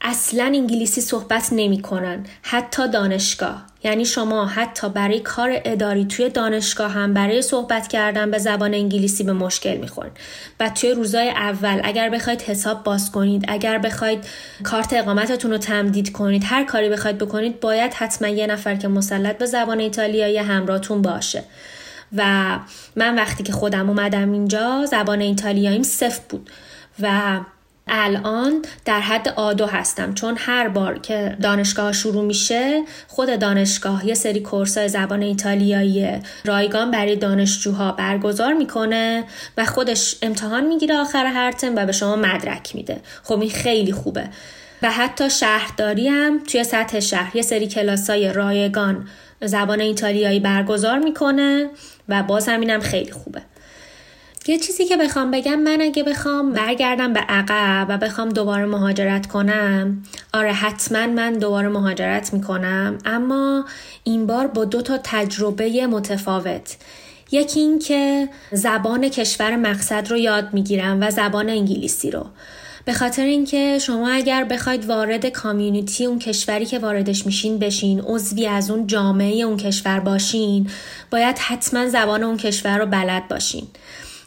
اصلا 0.00 0.44
انگلیسی 0.44 1.00
صحبت 1.00 1.48
نمی 1.52 1.82
کنن. 1.82 2.26
حتی 2.42 2.88
دانشگاه. 2.88 3.66
یعنی 3.84 4.04
شما 4.04 4.46
حتی 4.46 4.88
برای 4.88 5.20
کار 5.20 5.60
اداری 5.64 6.04
توی 6.04 6.28
دانشگاه 6.28 6.90
هم 6.90 7.14
برای 7.14 7.42
صحبت 7.42 7.88
کردن 7.88 8.30
به 8.30 8.38
زبان 8.38 8.74
انگلیسی 8.74 9.24
به 9.24 9.32
مشکل 9.32 9.76
می‌خورن 9.76 10.10
و 10.60 10.68
توی 10.68 10.90
روزای 10.90 11.28
اول 11.28 11.80
اگر 11.84 12.10
بخواید 12.10 12.42
حساب 12.42 12.84
باز 12.84 13.12
کنید 13.12 13.44
اگر 13.48 13.78
بخواید 13.78 14.24
کارت 14.62 14.92
اقامتتون 14.92 15.50
رو 15.50 15.58
تمدید 15.58 16.12
کنید 16.12 16.42
هر 16.46 16.64
کاری 16.64 16.88
بخواید 16.88 17.18
بکنید 17.18 17.60
باید 17.60 17.94
حتما 17.94 18.28
یه 18.28 18.46
نفر 18.46 18.74
که 18.74 18.88
مسلط 18.88 19.38
به 19.38 19.46
زبان 19.46 19.80
ایتالیایی 19.80 20.36
همراهتون 20.38 21.02
باشه. 21.02 21.44
و 22.16 22.58
من 22.96 23.14
وقتی 23.14 23.42
که 23.42 23.52
خودم 23.52 23.88
اومدم 23.88 24.32
اینجا 24.32 24.86
زبان 24.86 25.20
ایتالیاییم 25.20 25.82
صفر 25.82 26.20
بود. 26.28 26.50
و 27.02 27.40
الان 27.90 28.64
در 28.84 29.00
حد 29.00 29.28
آدو 29.28 29.66
هستم. 29.66 30.14
چون 30.14 30.36
هر 30.38 30.68
بار 30.68 30.98
که 30.98 31.36
دانشگاه 31.42 31.92
شروع 31.92 32.24
میشه 32.24 32.82
خود 33.08 33.38
دانشگاه 33.38 34.06
یه 34.06 34.14
سری 34.14 34.40
کورسای 34.40 34.88
زبان 34.88 35.22
ایتالیایی 35.22 36.08
رایگان 36.44 36.90
برای 36.90 37.16
دانشجوها 37.16 37.92
برگزار 37.92 38.52
می‌کنه 38.52 39.24
و 39.56 39.64
خودش 39.64 40.14
امتحان 40.22 40.66
می‌گیره 40.66 40.96
آخر 40.96 41.26
هر 41.26 41.52
ترم 41.52 41.76
و 41.76 41.86
به 41.86 41.92
شما 41.92 42.16
مدرک 42.16 42.74
میده. 42.74 43.00
خب 43.22 43.40
این 43.40 43.50
خیلی 43.50 43.92
خوبه. 43.92 44.24
و 44.82 44.90
حتی 44.90 45.30
شهرداری 45.30 46.08
هم 46.08 46.40
توی 46.44 46.64
سطح 46.64 47.00
شهر 47.00 47.36
یه 47.36 47.42
سری 47.42 47.68
کلاسای 47.68 48.32
رایگان 48.32 49.08
زبان 49.42 49.80
ایتالیایی 49.80 50.40
برگزار 50.40 50.98
می‌کنه 50.98 51.68
و 52.08 52.22
باز 52.22 52.48
همینم 52.48 52.80
خیلی 52.80 53.12
خوبه. 53.12 53.42
یه 54.50 54.58
چیزی 54.58 54.84
که 54.84 54.96
بخوام 54.96 55.30
بگم 55.30 55.58
من 55.58 55.80
اگه 55.80 56.02
بخوام 56.02 56.52
برگردم 56.52 57.12
به 57.12 57.20
عقب 57.20 57.86
و 57.88 57.98
بخوام 57.98 58.28
دوباره 58.28 58.66
مهاجرت 58.66 59.26
کنم 59.26 60.02
آره 60.34 60.52
حتما 60.52 61.06
من 61.06 61.32
دوباره 61.32 61.68
مهاجرت 61.68 62.34
می‌کنم. 62.34 62.98
اما 63.04 63.64
این 64.04 64.26
بار 64.26 64.46
با 64.46 64.64
دو 64.64 64.82
تا 64.82 64.98
تجربه 65.04 65.86
متفاوت. 65.86 66.76
یکی 67.32 67.60
این 67.60 67.78
که 67.78 68.28
زبان 68.52 69.08
کشور 69.08 69.56
مقصد 69.56 70.10
رو 70.10 70.16
یاد 70.16 70.48
می‌گیرم 70.52 70.98
و 71.00 71.10
زبان 71.10 71.48
انگلیسی 71.48 72.10
رو. 72.10 72.26
به 72.84 72.92
خاطر 72.92 73.24
اینکه 73.24 73.78
شما 73.78 74.08
اگر 74.08 74.44
بخواید 74.44 74.86
وارد 74.86 75.26
کامیونیتی 75.26 76.06
اون 76.06 76.18
کشوری 76.18 76.66
که 76.66 76.78
واردش 76.78 77.26
میشین 77.26 77.58
بشین 77.58 78.00
عضوی 78.00 78.46
از 78.46 78.70
اون 78.70 78.86
جامعه 78.86 79.44
اون 79.44 79.56
کشور 79.56 80.00
باشین 80.00 80.70
باید 81.10 81.38
حتما 81.38 81.88
زبان 81.88 82.22
اون 82.22 82.36
کشور 82.36 82.78
رو 82.78 82.86
بلد 82.86 83.28
باشین. 83.28 83.66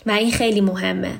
و 0.05 0.11
این 0.11 0.31
خیلی 0.31 0.61
مهمه. 0.61 1.11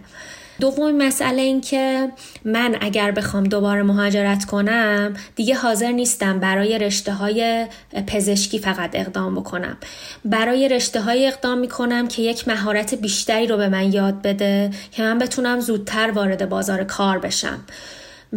دوم 0.60 0.92
مسئله 0.92 1.42
این 1.42 1.62
که 1.62 2.12
من 2.46 2.78
اگر 2.82 3.12
بخوام 3.12 3.44
دوباره 3.44 3.84
مهاجرت 3.84 4.46
کنم 4.46 5.14
دیگه 5.36 5.56
حاضر 5.56 5.92
نیستم 5.92 6.40
برای 6.40 6.78
رشته 6.78 7.14
های 7.14 7.68
پزشکی 8.08 8.60
فقط 8.60 8.90
اقدام 8.94 9.36
بکنم. 9.36 9.78
برای 10.26 10.70
رشته 10.70 11.02
های 11.02 11.28
اقدام 11.28 11.58
می‌کنم 11.58 12.08
که 12.08 12.22
یک 12.22 12.48
مهارت 12.48 12.94
بیشتری 12.96 13.48
رو 13.48 13.58
به 13.58 13.70
من 13.70 13.94
یاد 13.94 14.22
بده 14.22 14.70
که 14.92 15.04
من 15.04 15.20
بتونم 15.20 15.60
زودتر 15.60 16.12
وارد 16.12 16.50
بازار 16.50 16.84
کار 16.84 17.20
بشم. 17.20 17.60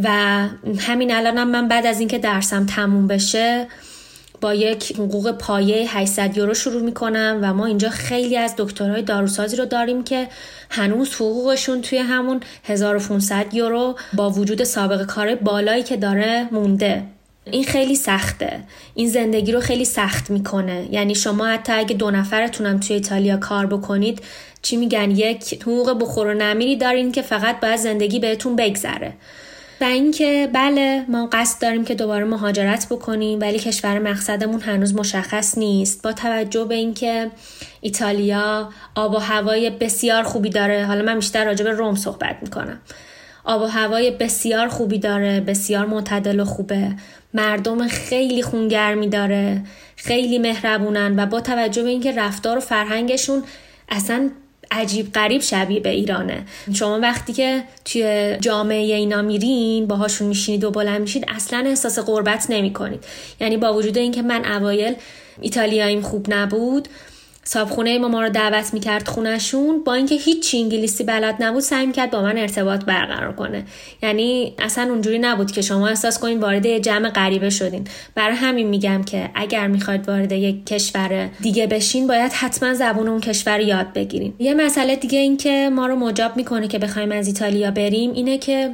و 0.03 0.09
همین 0.79 1.15
الانم 1.15 1.49
من 1.49 1.69
بعد 1.69 1.87
از 1.87 1.99
اینکه 1.99 2.19
درسم 2.19 2.67
تموم 2.67 3.07
بشه 3.07 3.67
با 4.41 4.55
یک 4.55 4.93
حقوق 4.93 5.31
پایه 5.31 5.97
800 5.97 6.37
یورو 6.37 6.55
شروع 6.55 6.83
می‌کنم 6.83 7.39
و 7.43 7.55
ما 7.55 7.67
اینجا 7.67 7.91
خیلی 7.91 8.37
از 8.37 8.55
دکترهای 8.59 9.03
داروسازی 9.03 9.57
رو 9.57 9.65
داریم 9.65 10.05
که 10.05 10.29
هنوز 10.71 11.15
حقوقشون 11.15 11.83
توی 11.83 11.99
همون 11.99 12.41
1500 12.65 13.55
یورو 13.55 13.97
با 14.13 14.31
وجود 14.31 14.65
سابقه 14.65 15.05
کار 15.05 15.35
بالایی 15.35 15.83
که 15.83 15.97
داره 15.97 16.49
مونده. 16.53 17.03
این 17.45 17.65
خیلی 17.65 17.95
سخته. 17.95 18.61
این 18.95 19.09
زندگی 19.09 19.53
رو 19.53 19.61
خیلی 19.61 19.85
سخت 19.85 20.31
می‌کنه. 20.31 20.89
یعنی 20.91 21.15
شما 21.15 21.47
حتی 21.47 21.73
اگه 21.73 21.97
دو 21.97 22.11
نفرتونم 22.11 22.81
توی 22.81 22.97
ایتالیا 22.97 23.37
کار 23.37 23.67
بکنید 23.67 24.23
چی 24.63 24.77
میگن؟ 24.77 25.11
یک 25.11 25.63
حقوق 25.63 26.03
بخور 26.03 26.27
و 26.27 26.35
نمیری 26.35 26.77
دارین 26.77 27.13
که 27.13 27.23
فقط 27.23 27.61
باید 27.61 27.77
زندگی 27.77 28.19
بهتون 28.19 28.57
بگذره. 28.57 29.13
و 29.81 29.85
اینکه 29.85 30.49
بله 30.53 31.05
ما 31.09 31.29
قصد 31.33 31.63
داریم 31.63 31.85
که 31.85 31.95
دوباره 31.95 32.25
مهاجرت 32.25 32.87
بکنیم 32.91 33.41
ولی 33.41 33.59
کشور 33.59 33.99
مقصدمون 33.99 34.61
هنوز 34.61 34.95
مشخص 34.95 35.59
نیست. 35.59 36.03
با 36.03 36.13
توجه 36.13 36.65
به 36.65 36.75
اینکه 36.75 37.31
ایتالیا 37.81 38.71
آب 38.95 39.15
و 39.15 39.19
هوای 39.19 39.71
بسیار 39.71 40.23
خوبی 40.23 40.51
داره. 40.51 40.85
حالا 40.85 41.03
من 41.03 41.15
بیشتر 41.15 41.45
راجع 41.45 41.65
به 41.65 41.71
روم 41.71 41.95
صحبت 41.95 42.37
می‌کنم. 42.43 42.81
آب 43.45 43.63
و 43.63 43.67
هوای 43.67 44.11
بسیار 44.11 44.69
خوبی 44.69 44.99
داره 44.99 45.41
بسیار 45.41 45.87
معتدل 45.87 46.41
و 46.41 46.45
خوبه. 46.45 46.93
مردم 47.35 47.89
خیلی 47.89 48.43
خونگرمی 48.43 49.09
داره 49.09 49.63
خیلی 49.97 50.39
مهربونن 50.39 51.15
و 51.19 51.27
با 51.27 51.41
توجه 51.41 51.83
به 51.83 51.89
اینکه 51.89 52.13
رفتار 52.13 52.57
و 52.57 52.61
فرهنگشون 52.61 53.43
اصلا 53.89 54.31
عجیب 54.71 55.13
غریب 55.13 55.41
شبیه 55.41 55.81
به 55.81 55.89
ایرانه. 55.89 56.45
شما 56.75 56.99
وقتی 57.01 57.33
که 57.33 57.63
توی 57.85 58.37
جامعه 58.41 58.95
اینا 58.95 59.23
میرین 59.23 59.87
باهاشون 59.87 60.29
میشینید 60.29 60.65
و 60.65 60.71
بلند 60.71 61.01
میشید 61.01 61.25
اصلا 61.29 61.65
احساس 61.67 61.99
قربت 61.99 62.47
نمی 62.49 62.73
کنید 62.73 63.05
یعنی 63.41 63.57
با 63.57 63.75
وجود 63.75 63.99
اینکه 63.99 64.23
من 64.23 64.45
اوایل 64.45 64.95
ایتالیاییم 65.41 66.01
خوب 66.01 66.27
نبود 66.29 66.89
صابخونه 67.49 67.99
ما 67.99 68.09
ما 68.09 68.23
رو 68.23 68.29
دعوت 68.29 68.75
می‌کرد 68.75 69.09
خونشون 69.09 69.85
با 69.85 69.95
اینکه 69.95 70.15
هیچ 70.15 70.55
انگلیسی 70.55 71.05
بلد 71.05 71.37
نبود 71.41 71.61
سعی 71.61 71.87
می‌کرد 71.87 72.11
با 72.11 72.23
من 72.23 72.39
ارتباط 72.39 72.85
برقرار 72.85 73.33
کنه. 73.33 73.65
یعنی 74.03 74.55
اصلا 74.59 74.85
اونجوری 74.91 75.19
نبود 75.19 75.53
که 75.53 75.63
شما 75.63 75.89
احساس 75.89 76.19
کنید 76.19 76.43
وارد 76.43 76.67
یه 76.67 76.81
جمع 76.81 77.11
غریبه 77.11 77.51
شدین. 77.51 77.87
برای 78.15 78.37
همین 78.37 78.67
میگم 78.67 79.03
که 79.05 79.31
اگر 79.35 79.67
می‌خواید 79.67 80.09
وارد 80.09 80.33
یک 80.33 80.67
کشور 80.67 81.29
دیگه 81.41 81.67
بشین 81.67 82.07
باید 82.07 82.33
حتما 82.33 82.75
زبون 82.75 83.09
اون 83.09 83.21
کشور 83.21 83.61
یاد 83.61 83.93
بگیرین. 83.93 84.35
یه 84.39 84.55
مسئله 84.55 84.97
دیگه 84.97 85.19
این 85.19 85.37
که 85.37 85.71
ما 85.73 85.87
رو 85.87 85.97
مجاب 85.97 86.37
می‌کنه 86.37 86.69
که 86.69 86.79
بخوایم 86.79 87.13
از 87.13 87.27
ایتالیا 87.27 87.71
بریم 87.71 88.13
اینه 88.13 88.39
که 88.39 88.71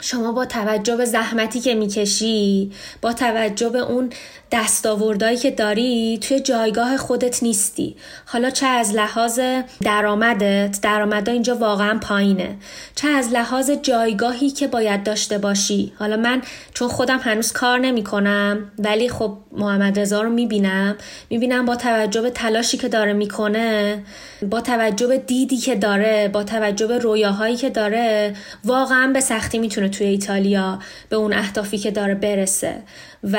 شما 0.00 0.32
با 0.32 0.44
توجه 0.44 0.96
به 0.96 1.04
زحمتی 1.04 1.60
که 1.60 1.74
می‌کشی 1.74 2.70
با 3.02 3.12
توجه 3.12 3.68
به 3.68 3.78
اون 3.78 4.10
دستاوردهایی 4.52 5.36
که 5.36 5.50
داری 5.50 6.18
توی 6.22 6.40
جایگاه 6.40 6.96
خودت 6.96 7.42
نیستی. 7.42 7.96
حالا 8.26 8.50
چه 8.50 8.66
از 8.66 8.94
لحاظ 8.94 9.40
درآمدت 9.80 10.78
درآمدها 10.82 11.32
اینجا 11.32 11.56
واقعا 11.56 11.98
پایینه. 11.98 12.56
چه 12.94 13.08
از 13.08 13.32
لحاظ 13.32 13.70
جایگاهی 13.70 14.50
که 14.50 14.66
باید 14.66 15.02
داشته 15.02 15.38
باشی. 15.38 15.92
حالا 15.98 16.16
من 16.16 16.42
چون 16.74 16.88
خودم 16.88 17.18
هنوز 17.18 17.52
کار 17.52 17.78
نمی 17.78 18.04
کنم 18.04 18.70
ولی 18.78 19.08
خب 19.08 19.38
محمد 19.52 20.00
رضا 20.00 20.22
رو 20.22 20.30
می‌بینم. 20.30 20.96
می‌بینم 21.30 21.66
با 21.66 21.76
توجه 21.76 22.20
به 22.22 22.30
تلاشی 22.30 22.78
که 22.78 22.88
داره 22.88 23.12
می‌کنه 23.12 24.02
با 24.50 24.60
توجه 24.60 25.06
به 25.06 25.18
دیدی 25.18 25.56
که 25.56 25.74
داره 25.74 26.30
با 26.32 26.44
توجه 26.44 26.86
به 26.86 26.98
رویاهایی 26.98 27.56
که 27.56 27.70
داره 27.70 28.34
واقعا 28.64 29.10
به 29.12 29.20
سختی 29.20 29.58
می‌تونه 29.58 29.88
توی 29.88 30.06
ایتالیا 30.06 30.78
به 31.08 31.16
اون 31.16 31.32
اهدافی 31.32 31.78
که 31.78 31.90
داره 31.90 32.14
برسه. 32.14 32.82
و 33.24 33.36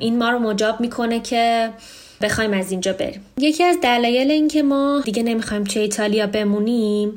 این 0.00 0.18
ما 0.18 0.30
رو 0.30 0.38
مجاب 0.38 0.80
می‌کنه 0.80 1.20
که 1.20 1.70
بخوایم 2.22 2.52
از 2.52 2.70
اینجا 2.70 2.92
بریم. 2.92 3.20
یکی 3.38 3.64
از 3.64 3.76
دلایل 3.82 4.30
این 4.30 4.48
که 4.48 4.62
ما 4.62 5.02
دیگه 5.04 5.22
نمی‌خوایم 5.22 5.64
توی 5.64 5.82
ایتالیا 5.82 6.26
بمونیم 6.26 7.14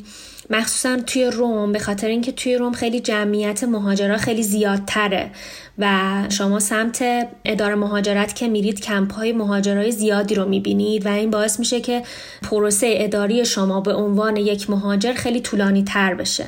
مخصوصا 0.49 0.97
توی 1.07 1.25
روم 1.25 1.71
به 1.71 1.79
خاطر 1.79 2.07
اینکه 2.07 2.31
توی 2.31 2.55
روم 2.55 2.73
خیلی 2.73 2.99
جمعیت 2.99 3.63
مهاجرا 3.63 4.17
خیلی 4.17 4.43
زیادتره 4.43 5.31
و 5.77 5.87
شما 6.29 6.59
سمت 6.59 7.27
اداره 7.45 7.75
مهاجرت 7.75 8.35
که 8.35 8.47
میرید 8.47 8.81
کمپ 8.81 9.13
های 9.13 9.31
مهاجرای 9.31 9.91
زیادی 9.91 10.35
رو 10.35 10.45
می‌بینید 10.45 11.05
و 11.05 11.09
این 11.09 11.31
باعث 11.31 11.59
میشه 11.59 11.81
که 11.81 12.03
پروسه 12.41 12.93
اداری 12.97 13.45
شما 13.45 13.81
به 13.81 13.93
عنوان 13.93 14.37
یک 14.37 14.69
مهاجر 14.69 15.13
خیلی 15.13 15.39
طولانی 15.39 15.83
تر 15.83 16.13
بشه. 16.13 16.45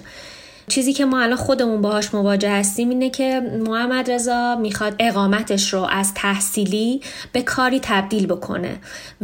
چیزی 0.68 0.94
که 0.94 1.06
ما 1.06 1.22
الان 1.22 1.38
خودمون 1.38 1.82
باهاش 1.82 2.14
مواجه 2.14 2.52
هستیم 2.52 2.90
اینه 2.90 3.10
که 3.10 3.42
محمد 3.68 4.12
رضا 4.12 4.56
می‌خواد 4.56 4.96
اقامتش 5.00 5.74
رو 5.74 5.82
از 5.82 6.14
تحصیلی 6.14 7.02
به 7.32 7.42
کاری 7.42 7.80
تبدیل 7.84 8.28
بکنه 8.28 8.78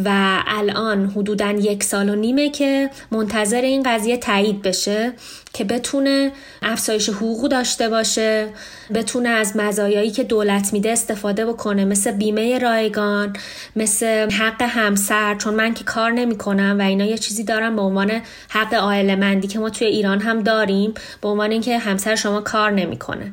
و 0.06 0.38
الان 0.47 1.06
حدودا 1.06 1.51
یک 1.51 1.84
سال 1.84 2.10
و 2.10 2.15
نیمه 2.15 2.49
که 2.49 2.89
منتظر 3.12 3.62
این 3.62 3.84
قضیه 3.84 4.17
تایید 4.17 4.62
بشه. 4.62 5.13
که 5.53 5.63
بتونه 5.63 6.31
افزایش 6.61 7.09
حقوق 7.09 7.47
داشته 7.47 7.89
باشه 7.89 8.47
بتونه 8.93 9.29
از 9.29 9.57
مزایایی 9.57 10.11
که 10.11 10.23
دولت 10.23 10.73
میده 10.73 10.91
استفاده 10.91 11.45
بکنه 11.45 11.85
مثل 11.85 12.11
بیمه 12.11 12.59
رایگان 12.59 13.35
مثل 13.75 14.31
حق 14.31 14.61
همسر 14.61 15.35
چون 15.35 15.53
من 15.53 15.73
که 15.73 15.83
کار 15.83 16.11
نمی‌کنم 16.11 16.75
و 16.79 16.81
اینا 16.81 17.05
یه 17.05 17.17
چیزی 17.17 17.43
دارم 17.43 17.75
به 17.75 17.81
عنوان 17.81 18.21
حق 18.49 18.73
عائله 18.73 19.15
مندی 19.15 19.47
که 19.47 19.59
ما 19.59 19.69
توی 19.69 19.87
ایران 19.87 20.19
هم 20.19 20.43
داریم 20.43 20.93
به 21.21 21.27
عنوان 21.29 21.51
اینکه 21.51 21.77
همسر 21.77 22.15
شما 22.15 22.41
کار 22.41 22.71
نمی‌کنه. 22.71 23.31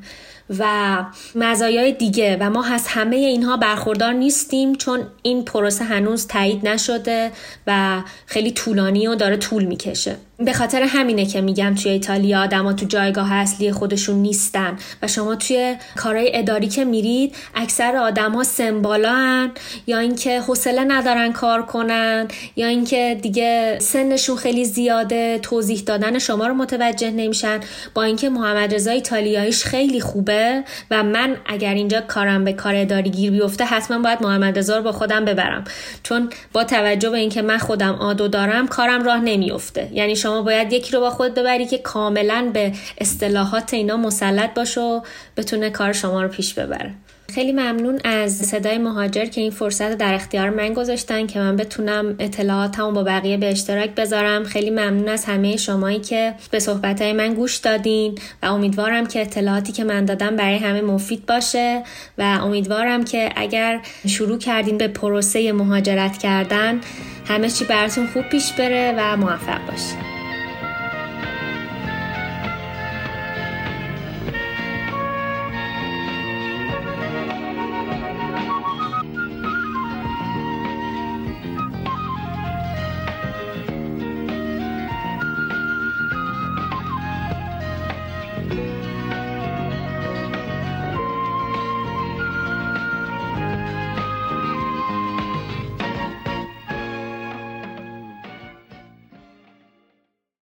و 0.59 1.05
مزایای 1.35 1.93
دیگه 1.93 2.37
و 2.41 2.51
ما 2.51 2.65
از 2.65 2.87
همه 2.87 3.17
اینها 3.17 3.57
برخوردار 3.57 4.13
نیستیم 4.13 4.75
چون 4.75 5.01
این 5.23 5.45
پروسه 5.45 5.85
هنوز 5.85 6.27
تایید 6.27 6.69
نشده 6.69 7.33
و 7.67 8.03
خیلی 8.27 8.51
طولانی 8.51 9.07
و 9.07 9.15
داره 9.15 9.37
طول 9.37 9.65
می‌کشه. 9.65 10.17
به 10.45 10.53
خاطر 10.53 10.83
همینه 10.83 11.27
که 11.27 11.41
میگم 11.41 11.75
توی 11.75 11.93
ایتالیا 11.93 12.43
آدما 12.43 12.73
تو 12.73 12.87
جایگاه 12.87 13.33
اصلی 13.33 13.73
خودشون 13.73 14.17
نیستن 14.17 14.77
و 15.03 15.07
شما 15.07 15.35
توی 15.35 15.77
کارهای 15.97 16.31
اداری 16.35 16.69
که 16.69 16.85
میرید 16.85 17.35
اکثر 17.55 17.97
آدما 17.97 18.45
سمبالا 18.45 19.51
یا 19.87 19.99
اینکه 19.99 20.41
حوصله 20.41 20.85
ندارن 20.85 21.33
کار 21.33 21.63
کنن 21.63 22.29
یا 22.57 22.67
اینکه 22.67 23.19
دیگه 23.23 23.79
سنشون 23.81 24.37
خیلی 24.37 24.65
زیاده 24.65 25.39
توضیح 25.39 25.81
دادن 25.87 26.19
شما 26.19 26.47
رو 26.47 26.55
متوجه 26.55 27.11
نمیشن. 27.11 27.61
با 27.95 28.03
اینکه 28.03 28.29
محمد 28.29 28.75
رضا 28.75 28.91
ایتالیاییش 28.91 29.65
خیلی 29.65 30.01
خوبه 30.01 30.65
و 30.91 31.03
من 31.03 31.37
اگر 31.47 31.75
اینجا 31.75 32.01
کارم 32.01 32.45
به 32.45 32.53
کار 32.53 32.75
اداری 32.75 33.11
گیر 33.11 33.31
بیفته 33.31 33.65
حتما 33.65 33.99
باید 33.99 34.23
محمد 34.23 34.59
رضا 34.59 34.77
رو 34.77 34.83
با 34.83 34.93
خودم 34.93 35.25
ببرم. 35.25 35.65
چون 36.03 36.31
با 36.53 36.65
توجه 36.65 37.11
به 37.11 37.19
اینکه 37.19 37.43
من 37.43 37.59
خودم 37.59 37.95
آدو 37.95 38.29
دارم 38.29 38.69
کارم 38.69 39.05
راه 39.05 39.21
نمیفته 39.21 39.89
یعنی 39.93 40.17
باید 40.43 40.73
یکی 40.73 40.93
رو 40.93 41.01
با 41.01 41.11
خود 41.11 41.35
ببری 41.35 41.67
که 41.67 41.79
کاملا 41.79 42.51
به 42.53 42.73
اصطلاحات 42.99 43.75
اینا 43.75 43.97
مسلط 43.97 44.55
باشه 44.55 44.81
و 44.81 45.01
بتونه 45.37 45.71
کار 45.71 45.93
شما 45.93 46.23
رو 46.23 46.29
پیش 46.29 46.55
ببره. 46.55 46.95
خیلی 47.35 47.53
ممنون 47.53 48.01
از 48.05 48.33
صدای 48.37 48.79
مهاجر 48.79 49.25
که 49.25 49.41
این 49.41 49.51
فرصت 49.51 49.99
در 49.99 50.15
اختیار 50.15 50.51
من 50.51 50.73
گذاشتن 50.73 51.27
که 51.27 51.39
من 51.39 51.57
بتونم 51.57 52.15
اطلاعاتمو 52.19 52.93
با 52.93 53.03
بقیه 53.03 53.37
به 53.37 53.51
اشتراک 53.51 53.91
بذارم. 53.91 54.45
خیلی 54.45 54.71
ممنون 54.71 55.09
از 55.09 55.25
همه 55.25 55.57
شمایی 55.57 55.99
که 55.99 56.35
به 56.51 56.59
صحبتهای 56.59 57.13
من 57.13 57.35
گوش 57.35 57.57
دادین 57.57 58.19
و 58.43 58.47
امیدوارم 58.47 59.07
که 59.07 59.21
اطلاعاتی 59.21 59.73
که 59.73 59.85
من 59.85 60.05
دادم 60.05 60.37
برای 60.37 60.57
همه 60.57 60.81
مفید 60.81 61.27
باشه 61.27 61.83
و 62.19 62.23
امیدوارم 62.23 63.05
که 63.05 63.31
اگر 63.37 63.81
شروع 64.07 64.39
کردین 64.39 64.79
به 64.79 64.89
پروسه 64.89 65.53
مهاجرت 65.53 66.19
کردن 66.19 66.81
همه 67.27 67.51
چی 67.51 67.65
براتون 67.65 68.07
خوب 68.07 68.23
پیش 68.23 68.53
بره 68.53 68.95
و 68.99 69.17
موفق 69.17 69.71
باشید 69.71 70.08